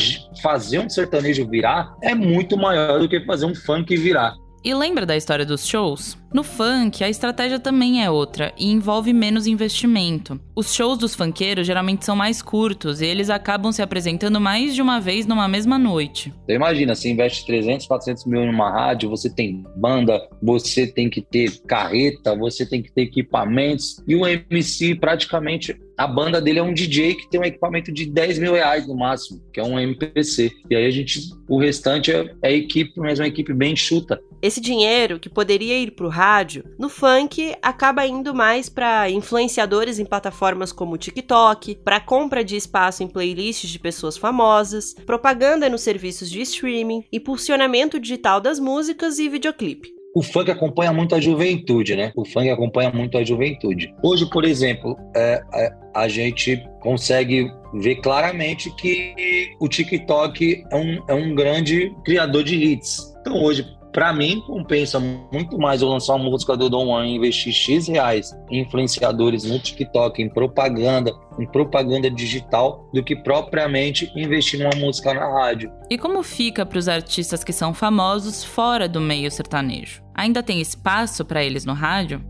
fazer 0.43 0.79
um 0.79 0.89
sertanejo 0.89 1.49
virar 1.49 1.95
é 2.03 2.13
muito 2.13 2.55
maior 2.55 2.99
do 2.99 3.09
que 3.09 3.25
fazer 3.25 3.45
um 3.45 3.55
funk 3.55 3.95
virar. 3.97 4.35
E 4.63 4.73
lembra 4.73 5.05
da 5.05 5.15
história 5.15 5.45
dos 5.45 5.65
shows? 5.65 6.18
No 6.31 6.43
funk, 6.43 7.03
a 7.03 7.09
estratégia 7.09 7.59
também 7.59 8.03
é 8.03 8.11
outra 8.11 8.53
e 8.55 8.67
envolve 8.67 9.11
menos 9.11 9.47
investimento. 9.47 10.39
Os 10.55 10.75
shows 10.75 10.99
dos 10.99 11.15
funkeiros 11.15 11.65
geralmente 11.65 12.05
são 12.05 12.15
mais 12.15 12.39
curtos 12.39 13.01
e 13.01 13.05
eles 13.07 13.31
acabam 13.31 13.71
se 13.71 13.81
apresentando 13.81 14.39
mais 14.39 14.75
de 14.75 14.81
uma 14.81 14.99
vez 14.99 15.25
numa 15.25 15.47
mesma 15.47 15.79
noite. 15.79 16.31
Então 16.43 16.55
imagina, 16.55 16.93
você 16.93 17.09
investe 17.09 17.47
300, 17.47 17.87
400 17.87 18.25
mil 18.25 18.45
numa 18.45 18.69
rádio, 18.69 19.09
você 19.09 19.27
tem 19.27 19.65
banda, 19.75 20.21
você 20.41 20.85
tem 20.85 21.09
que 21.09 21.19
ter 21.19 21.61
carreta, 21.65 22.35
você 22.35 22.63
tem 22.63 22.83
que 22.83 22.91
ter 22.91 23.01
equipamentos 23.01 23.99
e 24.07 24.15
o 24.15 24.27
MC 24.27 24.93
praticamente 24.93 25.75
a 25.99 26.07
banda 26.07 26.39
dele 26.39 26.59
é 26.59 26.63
um 26.63 26.73
DJ 26.73 27.15
que 27.15 27.29
tem 27.29 27.41
um 27.41 27.43
equipamento 27.43 27.91
de 27.91 28.05
10 28.05 28.39
mil 28.39 28.53
reais 28.53 28.87
no 28.87 28.95
máximo, 28.95 29.41
que 29.51 29.59
é 29.59 29.63
um 29.63 29.77
MPC. 29.77 30.49
E 30.69 30.73
aí 30.73 30.85
a 30.85 30.91
gente, 30.91 31.19
o 31.45 31.59
restante 31.59 32.09
é, 32.09 32.33
é 32.41 32.53
equipe, 32.53 32.97
mas 32.97 33.19
uma 33.19 33.27
equipe 33.27 33.53
bem 33.53 33.75
chuta. 33.75 34.17
Esse 34.41 34.61
dinheiro 34.61 35.19
que 35.19 35.27
poderia 35.27 35.77
ir 35.77 35.91
para 35.91 36.05
o 36.05 36.09
rádio, 36.19 36.65
no 36.77 36.89
funk 36.89 37.55
acaba 37.61 38.05
indo 38.05 38.35
mais 38.35 38.67
para 38.67 39.09
influenciadores 39.09 39.99
em 39.99 40.05
plataformas 40.05 40.73
como 40.73 40.95
o 40.95 40.97
TikTok, 40.97 41.75
para 41.81 42.01
compra 42.01 42.43
de 42.43 42.57
espaço 42.57 43.01
em 43.01 43.07
playlists 43.07 43.69
de 43.69 43.79
pessoas 43.79 44.17
famosas, 44.17 44.93
propaganda 45.05 45.69
nos 45.69 45.81
serviços 45.81 46.29
de 46.29 46.41
streaming, 46.41 47.05
impulsionamento 47.09 47.97
digital 47.97 48.41
das 48.41 48.59
músicas 48.59 49.17
e 49.17 49.29
videoclipe 49.29 49.97
o 50.15 50.23
funk 50.23 50.49
acompanha 50.49 50.91
muito 50.91 51.13
a 51.13 51.21
juventude, 51.21 51.95
né? 51.95 52.11
O 52.15 52.25
funk 52.25 52.49
acompanha 52.49 52.91
muito 52.91 53.17
a 53.17 53.23
juventude. 53.23 53.93
Hoje, 54.03 54.27
por 54.29 54.43
exemplo, 54.43 54.97
é, 55.15 55.41
é, 55.53 55.71
a 55.95 56.07
gente 56.07 56.61
consegue 56.81 57.49
ver 57.75 57.97
claramente 57.97 58.75
que 58.75 59.13
o 59.59 59.67
TikTok 59.67 60.63
é 60.71 60.75
um, 60.75 60.99
é 61.07 61.13
um 61.13 61.35
grande 61.35 61.93
criador 62.03 62.43
de 62.43 62.55
hits. 62.55 63.13
Então, 63.21 63.41
hoje, 63.43 63.65
Para 63.91 64.13
mim, 64.13 64.41
compensa 64.41 64.99
muito 64.99 65.57
mais 65.57 65.81
eu 65.81 65.87
lançar 65.87 66.15
uma 66.15 66.29
música 66.29 66.55
do 66.55 66.69
Dom 66.69 66.85
Juan 66.85 67.07
e 67.07 67.15
investir 67.15 67.51
X 67.51 67.87
reais 67.87 68.37
em 68.49 68.61
influenciadores 68.61 69.43
no 69.43 69.57
TikTok, 69.57 70.21
em 70.21 70.29
propaganda, 70.29 71.11
em 71.39 71.47
propaganda 71.47 72.09
digital, 72.09 72.87
do 72.93 73.03
que 73.03 73.15
propriamente 73.15 74.11
investir 74.15 74.59
numa 74.59 74.75
música 74.75 75.13
na 75.13 75.27
rádio. 75.27 75.71
E 75.89 75.97
como 75.97 76.21
fica 76.21 76.65
para 76.65 76.77
os 76.77 76.87
artistas 76.87 77.43
que 77.43 77.51
são 77.51 77.73
famosos 77.73 78.43
fora 78.43 78.87
do 78.87 79.01
meio 79.01 79.31
sertanejo? 79.31 80.03
Ainda 80.13 80.43
tem 80.43 80.61
espaço 80.61 81.25
para 81.25 81.43
eles 81.43 81.65
no 81.65 81.73
rádio? 81.73 82.23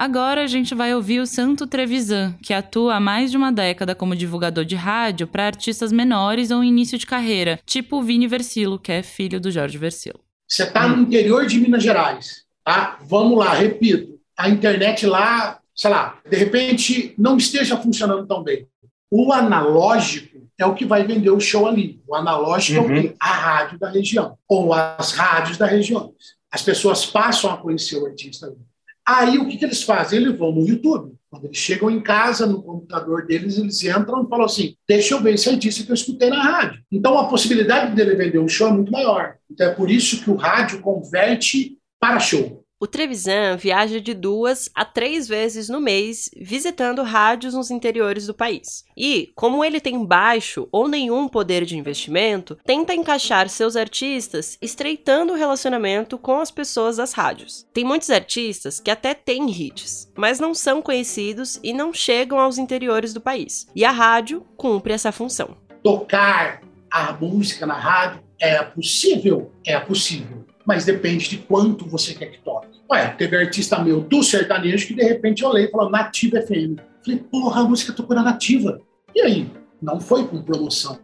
Agora 0.00 0.44
a 0.44 0.46
gente 0.46 0.74
vai 0.74 0.94
ouvir 0.94 1.20
o 1.20 1.26
Santo 1.26 1.66
Trevisan, 1.66 2.34
que 2.42 2.54
atua 2.54 2.94
há 2.94 3.00
mais 3.00 3.30
de 3.30 3.36
uma 3.36 3.52
década 3.52 3.94
como 3.94 4.16
divulgador 4.16 4.64
de 4.64 4.74
rádio 4.74 5.26
para 5.26 5.44
artistas 5.44 5.92
menores 5.92 6.50
ou 6.50 6.64
início 6.64 6.96
de 6.96 7.04
carreira, 7.04 7.60
tipo 7.66 7.98
o 7.98 8.02
Vini 8.02 8.26
Versilo, 8.26 8.78
que 8.78 8.90
é 8.90 9.02
filho 9.02 9.38
do 9.38 9.50
Jorge 9.50 9.76
Versilo. 9.76 10.18
Você 10.48 10.62
está 10.62 10.88
no 10.88 11.02
interior 11.02 11.44
de 11.44 11.60
Minas 11.60 11.82
Gerais, 11.82 12.46
tá? 12.64 12.98
Vamos 13.02 13.36
lá, 13.36 13.52
repito, 13.52 14.18
a 14.38 14.48
internet 14.48 15.04
lá, 15.04 15.60
sei 15.76 15.90
lá, 15.90 16.18
de 16.26 16.34
repente 16.34 17.12
não 17.18 17.36
esteja 17.36 17.76
funcionando 17.76 18.26
tão 18.26 18.42
bem. 18.42 18.66
O 19.10 19.34
analógico 19.34 20.48
é 20.56 20.64
o 20.64 20.74
que 20.74 20.86
vai 20.86 21.06
vender 21.06 21.30
o 21.30 21.38
show 21.38 21.66
ali. 21.66 22.00
O 22.08 22.14
analógico 22.14 22.80
uhum. 22.80 22.96
é 22.96 23.00
o 23.00 23.02
quê? 23.02 23.14
A 23.20 23.32
rádio 23.34 23.78
da 23.78 23.90
região, 23.90 24.38
ou 24.48 24.72
as 24.72 25.12
rádios 25.12 25.58
da 25.58 25.66
região. 25.66 26.14
As 26.50 26.62
pessoas 26.62 27.04
passam 27.04 27.52
a 27.52 27.58
conhecer 27.58 27.98
o 27.98 28.06
artista 28.06 28.46
ali. 28.46 28.69
Aí 29.10 29.38
o 29.38 29.48
que, 29.48 29.56
que 29.56 29.64
eles 29.64 29.82
fazem? 29.82 30.20
Eles 30.20 30.38
vão 30.38 30.52
no 30.52 30.64
YouTube. 30.64 31.16
Quando 31.28 31.46
eles 31.46 31.56
chegam 31.56 31.90
em 31.90 32.00
casa, 32.00 32.46
no 32.46 32.62
computador 32.62 33.26
deles, 33.26 33.58
eles 33.58 33.82
entram 33.82 34.24
e 34.24 34.28
falam 34.28 34.44
assim: 34.44 34.76
deixa 34.86 35.14
eu 35.14 35.20
ver 35.20 35.34
esse 35.34 35.48
artista 35.48 35.82
que 35.82 35.90
eu 35.90 35.94
escutei 35.94 36.30
na 36.30 36.40
rádio. 36.40 36.80
Então 36.92 37.18
a 37.18 37.26
possibilidade 37.26 37.94
dele 37.94 38.14
vender 38.14 38.38
um 38.38 38.48
show 38.48 38.68
é 38.68 38.72
muito 38.72 38.92
maior. 38.92 39.34
Então 39.50 39.66
é 39.66 39.74
por 39.74 39.90
isso 39.90 40.22
que 40.22 40.30
o 40.30 40.36
rádio 40.36 40.80
converte 40.80 41.76
para 41.98 42.20
show. 42.20 42.64
O 42.82 42.86
Trevisan 42.86 43.58
viaja 43.58 44.00
de 44.00 44.14
duas 44.14 44.70
a 44.74 44.86
três 44.86 45.28
vezes 45.28 45.68
no 45.68 45.82
mês 45.82 46.30
visitando 46.34 47.02
rádios 47.02 47.52
nos 47.52 47.70
interiores 47.70 48.26
do 48.26 48.32
país. 48.32 48.86
E, 48.96 49.30
como 49.34 49.62
ele 49.62 49.82
tem 49.82 50.02
baixo 50.02 50.66
ou 50.72 50.88
nenhum 50.88 51.28
poder 51.28 51.66
de 51.66 51.76
investimento, 51.76 52.56
tenta 52.64 52.94
encaixar 52.94 53.50
seus 53.50 53.76
artistas 53.76 54.56
estreitando 54.62 55.34
o 55.34 55.36
relacionamento 55.36 56.16
com 56.16 56.40
as 56.40 56.50
pessoas 56.50 56.96
das 56.96 57.12
rádios. 57.12 57.66
Tem 57.70 57.84
muitos 57.84 58.08
artistas 58.08 58.80
que 58.80 58.90
até 58.90 59.12
têm 59.12 59.50
hits, 59.50 60.10
mas 60.16 60.40
não 60.40 60.54
são 60.54 60.80
conhecidos 60.80 61.60
e 61.62 61.74
não 61.74 61.92
chegam 61.92 62.38
aos 62.38 62.56
interiores 62.56 63.12
do 63.12 63.20
país. 63.20 63.68
E 63.76 63.84
a 63.84 63.90
rádio 63.90 64.42
cumpre 64.56 64.94
essa 64.94 65.12
função. 65.12 65.54
Tocar 65.82 66.62
a 66.90 67.12
música 67.12 67.66
na 67.66 67.78
rádio 67.78 68.22
é 68.40 68.62
possível? 68.62 69.52
É 69.66 69.78
possível 69.78 70.46
mas 70.70 70.84
depende 70.84 71.28
de 71.28 71.38
quanto 71.38 71.84
você 71.84 72.14
quer 72.14 72.26
que 72.26 72.38
toque. 72.38 72.49
Ué, 72.90 73.06
teve 73.16 73.36
artista 73.36 73.78
meu 73.78 74.00
do 74.00 74.20
sertanejo 74.20 74.88
que 74.88 74.94
de 74.94 75.04
repente 75.04 75.42
eu 75.44 75.50
olhei 75.50 75.66
e 75.66 75.70
falou 75.70 75.88
Nativa 75.88 76.42
FM. 76.42 76.80
Falei, 77.04 77.20
porra, 77.30 77.60
a 77.60 77.64
música 77.64 77.92
tocou 77.92 78.16
na 78.16 78.22
Nativa. 78.22 78.80
E 79.14 79.20
aí? 79.20 79.48
Não 79.80 80.00
foi 80.00 80.26
com 80.26 80.42
promoção. 80.42 80.98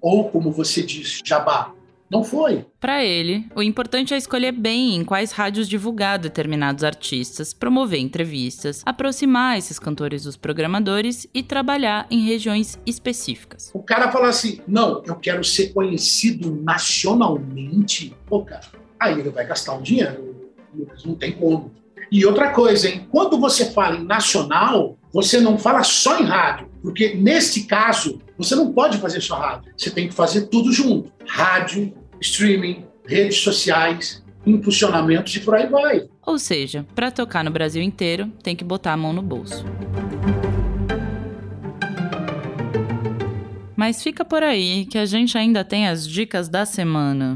Ou, 0.00 0.28
como 0.28 0.52
você 0.52 0.82
diz, 0.82 1.20
jabá. 1.24 1.72
Não 2.10 2.22
foi. 2.22 2.66
Para 2.78 3.02
ele, 3.02 3.46
o 3.56 3.62
importante 3.62 4.12
é 4.12 4.18
escolher 4.18 4.52
bem 4.52 4.94
em 4.94 5.02
quais 5.02 5.32
rádios 5.32 5.66
divulgar 5.66 6.18
determinados 6.18 6.84
artistas, 6.84 7.54
promover 7.54 7.98
entrevistas, 7.98 8.82
aproximar 8.84 9.56
esses 9.56 9.78
cantores 9.78 10.24
dos 10.24 10.36
programadores 10.36 11.26
e 11.32 11.42
trabalhar 11.42 12.06
em 12.10 12.26
regiões 12.26 12.78
específicas. 12.84 13.70
O 13.72 13.82
cara 13.82 14.12
fala 14.12 14.28
assim: 14.28 14.60
não, 14.68 15.02
eu 15.06 15.16
quero 15.16 15.42
ser 15.42 15.72
conhecido 15.72 16.54
nacionalmente. 16.62 18.14
Pô, 18.26 18.44
cara, 18.44 18.66
aí 19.00 19.18
ele 19.18 19.30
vai 19.30 19.46
gastar 19.46 19.72
um 19.72 19.80
dinheiro. 19.80 20.31
Não 21.04 21.14
tem 21.14 21.32
como. 21.32 21.72
E 22.10 22.26
outra 22.26 22.50
coisa, 22.50 22.88
hein? 22.88 23.06
quando 23.10 23.38
você 23.38 23.70
fala 23.70 23.96
em 23.96 24.04
nacional, 24.04 24.98
você 25.12 25.40
não 25.40 25.56
fala 25.56 25.82
só 25.82 26.18
em 26.18 26.24
rádio, 26.24 26.68
porque 26.82 27.14
neste 27.14 27.62
caso, 27.62 28.20
você 28.36 28.54
não 28.54 28.72
pode 28.72 28.98
fazer 28.98 29.20
só 29.20 29.36
rádio. 29.36 29.72
Você 29.76 29.90
tem 29.90 30.08
que 30.08 30.14
fazer 30.14 30.42
tudo 30.42 30.72
junto: 30.72 31.10
rádio, 31.26 31.92
streaming, 32.20 32.84
redes 33.06 33.38
sociais, 33.38 34.22
impulsionamentos 34.46 35.34
e 35.34 35.40
por 35.40 35.54
aí 35.54 35.66
vai. 35.66 36.08
Ou 36.26 36.38
seja, 36.38 36.86
para 36.94 37.10
tocar 37.10 37.44
no 37.44 37.50
Brasil 37.50 37.82
inteiro, 37.82 38.30
tem 38.42 38.54
que 38.54 38.64
botar 38.64 38.92
a 38.92 38.96
mão 38.96 39.12
no 39.12 39.22
bolso. 39.22 39.64
Mas 43.76 44.02
fica 44.02 44.24
por 44.24 44.42
aí 44.42 44.86
que 44.86 44.98
a 44.98 45.06
gente 45.06 45.36
ainda 45.36 45.64
tem 45.64 45.88
as 45.88 46.06
dicas 46.06 46.48
da 46.48 46.64
semana. 46.64 47.34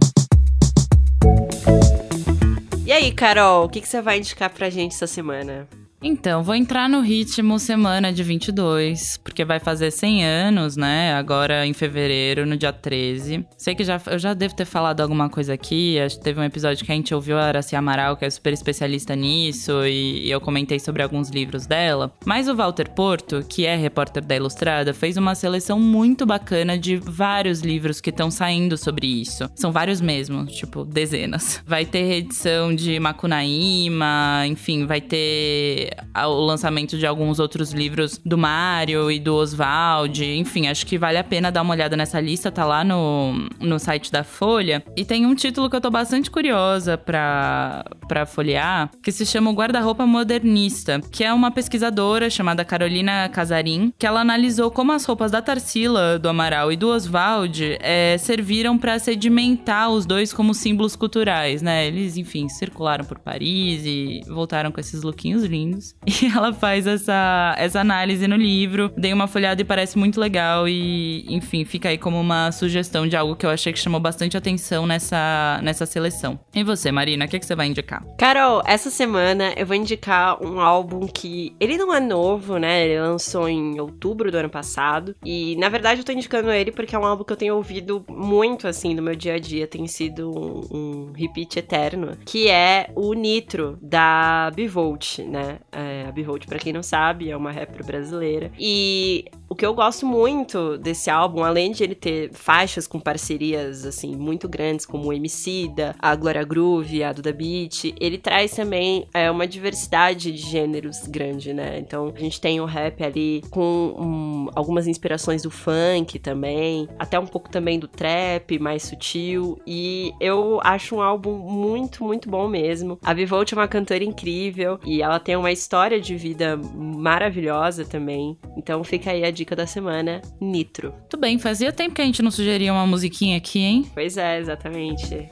E 2.97 2.99
aí, 2.99 3.13
Carol, 3.13 3.67
o 3.67 3.69
que, 3.69 3.83
que 3.83 3.87
você 3.87 4.01
vai 4.01 4.17
indicar 4.17 4.49
pra 4.49 4.71
gente 4.71 4.95
essa 4.95 5.07
semana? 5.07 5.69
Então, 6.03 6.43
vou 6.43 6.55
entrar 6.55 6.89
no 6.89 7.01
ritmo 7.01 7.59
semana 7.59 8.13
de 8.13 8.23
22, 8.23 9.17
porque 9.17 9.45
vai 9.45 9.59
fazer 9.59 9.91
100 9.91 10.25
anos, 10.25 10.77
né? 10.77 11.15
Agora 11.15 11.67
em 11.67 11.73
fevereiro, 11.73 12.45
no 12.45 12.57
dia 12.57 12.73
13. 12.73 13.47
Sei 13.57 13.75
que 13.75 13.83
já, 13.83 14.01
eu 14.07 14.19
já 14.19 14.35
devo 14.35 14.55
ter 14.55 14.67
falado 14.67 15.01
alguma 15.01 15.29
coisa 15.31 15.55
aqui. 15.55 15.99
Acho 15.99 16.19
que 16.19 16.25
teve 16.25 16.39
um 16.39 16.45
episódio 16.45 16.85
que 16.85 16.93
a 16.93 16.95
gente 16.95 17.15
ouviu 17.15 17.39
a 17.39 17.45
Araci 17.45 17.75
Amaral, 17.75 18.17
que 18.17 18.25
é 18.25 18.31
super 18.31 18.53
especialista 18.53 19.17
nisso, 19.17 19.85
e, 19.87 20.27
e 20.27 20.31
eu 20.31 20.41
comentei 20.41 20.79
sobre 20.79 21.03
alguns 21.03 21.31
livros 21.31 21.67
dela. 21.67 22.13
Mas 22.25 22.47
o 22.47 22.55
Walter 22.55 22.91
Porto, 22.91 23.45
que 23.49 23.65
é 23.65 23.75
repórter 23.75 24.25
da 24.25 24.37
Ilustrada, 24.37 24.93
fez 24.93 25.17
uma 25.17 25.35
seleção 25.35 25.81
muito 25.81 26.27
bacana 26.27 26.79
de 26.79 26.97
vários 26.97 27.61
livros 27.61 28.01
que 28.01 28.11
estão 28.11 28.31
saindo 28.31 28.77
sobre 28.77 29.07
isso. 29.07 29.51
São 29.55 29.73
vários 29.73 30.01
mesmo, 30.01 30.45
tipo, 30.47 30.85
dezenas. 30.85 31.63
Vai 31.67 31.87
ter 31.87 32.05
reedição 32.05 32.75
de 32.75 33.01
Macunaíma, 33.01 34.45
enfim, 34.47 34.85
vai 34.87 35.01
ter 35.01 35.87
o 36.15 36.45
lançamento 36.45 36.99
de 36.99 37.07
alguns 37.07 37.39
outros 37.39 37.73
livros 37.73 38.21
do 38.25 38.39
Mário 38.39 39.11
e 39.11 39.19
do 39.19 39.35
Oswald. 39.35 40.25
Enfim, 40.25 40.69
acho 40.69 40.87
que 40.87 40.99
vale 40.99 41.19
a 41.19 41.25
pena 41.25 41.51
dar 41.51 41.63
uma 41.63 41.75
olhada 41.75 41.97
nessa 41.97 42.21
lista, 42.21 42.51
tá 42.51 42.65
lá 42.65 42.85
no, 42.85 43.49
no 43.61 43.79
site 43.79 44.11
da 44.11 44.25
Folha. 44.25 44.83
E 44.97 45.05
tem 45.05 45.27
um 45.27 45.35
título 45.35 45.69
que 45.69 45.77
eu 45.77 45.81
tô 45.81 45.91
bastante 45.91 46.31
curiosa 46.31 46.97
pra, 46.97 47.85
pra 48.09 48.27
folhear, 48.27 48.91
que 49.03 49.13
se 49.13 49.27
chama 49.27 49.51
O 49.51 49.55
Guarda-Roupa 49.55 50.07
Modernista, 50.07 51.01
que 51.11 51.25
é 51.25 51.33
uma 51.33 51.51
pesquisadora 51.51 52.29
chamada 52.31 52.65
Carolina 52.65 53.29
Casarim, 53.29 53.93
que 53.99 54.07
ela 54.07 54.21
analisou 54.21 54.71
como 54.71 54.93
as 54.93 55.05
roupas 55.05 55.31
da 55.31 55.43
Tarsila, 55.43 56.19
do 56.19 56.29
Amaral 56.29 56.73
e 56.73 56.77
do 56.77 56.89
Oswald 56.89 57.79
é, 57.81 58.17
serviram 58.19 58.79
para 58.79 58.99
sedimentar 58.99 59.91
os 59.91 60.07
dois 60.07 60.33
como 60.33 60.55
símbolos 60.55 60.97
culturais, 60.97 61.63
né? 61.63 61.87
Eles, 61.87 62.17
enfim, 62.17 62.49
circularam 62.49 63.05
por 63.05 63.19
Paris 63.19 63.83
e 63.85 64.21
voltaram 64.27 64.71
com 64.71 64.81
esses 64.81 65.03
lookinhos 65.03 65.45
lindos. 65.45 65.76
E 66.07 66.27
ela 66.27 66.53
faz 66.53 66.87
essa, 66.87 67.55
essa 67.59 67.81
análise 67.81 68.27
no 68.27 68.37
livro. 68.37 68.91
Dei 68.97 69.13
uma 69.13 69.27
folhada 69.27 69.61
e 69.61 69.65
parece 69.65 69.99
muito 69.99 70.19
legal. 70.19 70.67
E, 70.67 71.27
enfim, 71.29 71.65
fica 71.65 71.91
aí 71.91 71.99
como 71.99 72.19
uma 72.19 72.51
sugestão 72.53 73.07
de 73.07 73.17
algo 73.17 73.37
que 73.37 73.45
eu 73.45 73.51
achei 73.51 73.73
que 73.73 73.79
chamou 73.79 74.01
bastante 74.01 74.37
atenção 74.37 74.87
nessa, 74.87 75.61
nessa 75.63 75.85
seleção. 75.85 76.39
E 76.55 76.65
você, 76.65 76.91
Marina, 76.91 77.27
o 77.27 77.29
que, 77.29 77.39
que 77.39 77.45
você 77.45 77.55
vai 77.55 77.67
indicar? 77.67 78.03
Carol, 78.17 78.63
essa 78.65 78.91
semana 78.91 79.53
eu 79.57 79.67
vou 79.67 79.77
indicar 79.77 80.43
um 80.43 80.61
álbum 80.61 81.07
que 81.07 81.55
ele 81.61 81.77
não 81.77 81.93
é 81.93 82.01
novo, 82.01 82.59
né? 82.59 82.85
Ele 82.87 83.01
lançou 83.01 83.49
em 83.49 83.79
outubro 83.81 84.31
do 84.31 84.39
ano 84.39 84.49
passado. 84.49 85.15
E 85.25 85.57
na 85.57 85.69
verdade 85.69 86.01
eu 86.01 86.05
tô 86.05 86.13
indicando 86.13 86.51
ele 86.51 86.73
porque 86.73 86.95
é 86.95 86.99
um 86.99 87.05
álbum 87.05 87.25
que 87.25 87.33
eu 87.33 87.37
tenho 87.37 87.57
ouvido 87.57 88.05
muito 88.09 88.67
assim 88.67 88.95
no 88.95 89.03
meu 89.03 89.15
dia 89.15 89.35
a 89.35 89.39
dia. 89.39 89.67
Tem 89.67 89.87
sido 89.87 90.31
um, 90.31 90.77
um 90.77 91.13
repeat 91.13 91.59
eterno. 91.59 92.17
Que 92.25 92.49
é 92.49 92.91
o 92.95 93.13
Nitro 93.13 93.79
da 93.83 94.51
Bivolt, 94.55 95.19
né? 95.21 95.59
uh, 95.73 95.96
A 96.07 96.13
Behold, 96.13 96.47
pra 96.47 96.59
quem 96.59 96.73
não 96.73 96.83
sabe, 96.83 97.31
é 97.31 97.37
uma 97.37 97.51
rapper 97.51 97.85
brasileira. 97.85 98.51
E 98.59 99.25
o 99.49 99.55
que 99.55 99.65
eu 99.65 99.75
gosto 99.75 100.05
muito 100.05 100.77
desse 100.79 101.09
álbum, 101.09 101.45
além 101.45 101.71
de 101.71 101.85
ele 101.85 101.95
ter 101.95 102.33
faixas 102.33 102.87
com 102.87 102.99
parcerias, 102.99 103.85
assim, 103.85 104.17
muito 104.17 104.49
grandes, 104.49 104.85
como 104.85 105.09
o 105.09 105.13
Emicida, 105.13 105.95
a 105.99 106.15
Glória 106.17 106.43
Groove, 106.45 107.05
a 107.05 107.13
Duda 107.13 107.33
Beat, 107.33 107.95
ele 108.01 108.19
traz 108.19 108.53
também 108.53 109.07
é, 109.15 109.31
uma 109.31 109.47
diversidade 109.47 110.33
de 110.33 110.39
gêneros 110.39 111.07
grande, 111.07 111.53
né? 111.53 111.79
Então, 111.79 112.13
a 112.15 112.19
gente 112.19 112.41
tem 112.41 112.61
o 112.61 112.65
rap 112.65 113.03
ali 113.03 113.43
com 113.51 113.95
um, 113.99 114.51
algumas 114.55 114.87
inspirações 114.87 115.43
do 115.43 115.51
funk 115.51 116.19
também, 116.19 116.89
até 116.99 117.19
um 117.19 117.27
pouco 117.27 117.49
também 117.49 117.79
do 117.79 117.87
trap, 117.87 118.59
mais 118.59 118.83
sutil, 118.83 119.61
e 119.67 120.13
eu 120.21 120.61
acho 120.63 120.97
um 120.97 121.01
álbum 121.01 121.37
muito, 121.39 122.03
muito 122.03 122.29
bom 122.29 122.49
mesmo. 122.49 122.99
A 123.05 123.15
Bivolt 123.15 123.53
é 123.53 123.57
uma 123.57 123.69
cantora 123.69 124.03
incrível, 124.03 124.81
e 124.85 125.03
ela 125.03 125.21
tem 125.21 125.37
uma 125.37 125.53
história 125.97 126.01
de 126.01 126.17
vida 126.17 126.57
maravilhosa 126.75 127.85
também. 127.85 128.39
Então 128.57 128.83
fica 128.85 129.11
aí 129.11 129.25
a 129.25 129.31
dica 129.31 129.57
da 129.57 129.67
semana, 129.67 130.21
Nitro. 130.41 130.95
Tudo 131.09 131.21
bem, 131.21 131.39
fazia 131.39 131.73
tempo 131.73 131.95
que 131.95 132.03
a 132.03 132.05
gente 132.05 132.23
não 132.23 132.31
sugeria 132.31 132.73
uma 132.73 132.87
musiquinha 132.87 133.37
aqui, 133.37 133.61
hein? 133.61 133.87
Pois 133.95 134.17
é, 134.17 134.39
exatamente. 134.39 135.29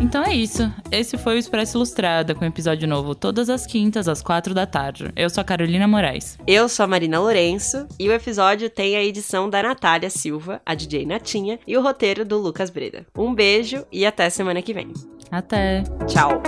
Então 0.00 0.24
é 0.24 0.32
isso. 0.32 0.72
Esse 0.90 1.18
foi 1.18 1.34
o 1.34 1.38
Expresso 1.38 1.76
Ilustrada, 1.76 2.34
com 2.34 2.44
episódio 2.44 2.88
novo 2.88 3.14
todas 3.14 3.50
as 3.50 3.66
quintas, 3.66 4.08
às 4.08 4.22
quatro 4.22 4.54
da 4.54 4.64
tarde. 4.64 5.10
Eu 5.14 5.28
sou 5.28 5.42
a 5.42 5.44
Carolina 5.44 5.86
Moraes. 5.86 6.38
Eu 6.46 6.68
sou 6.68 6.84
a 6.84 6.86
Marina 6.86 7.20
Lourenço. 7.20 7.86
E 7.98 8.08
o 8.08 8.12
episódio 8.12 8.70
tem 8.70 8.96
a 8.96 9.04
edição 9.04 9.50
da 9.50 9.62
Natália 9.62 10.08
Silva, 10.08 10.62
a 10.64 10.74
DJ 10.74 11.04
Natinha, 11.04 11.58
e 11.66 11.76
o 11.76 11.82
roteiro 11.82 12.24
do 12.24 12.38
Lucas 12.38 12.70
Breda. 12.70 13.06
Um 13.16 13.34
beijo 13.34 13.84
e 13.92 14.06
até 14.06 14.30
semana 14.30 14.62
que 14.62 14.72
vem. 14.72 14.92
Até. 15.30 15.82
Tchau. 16.06 16.40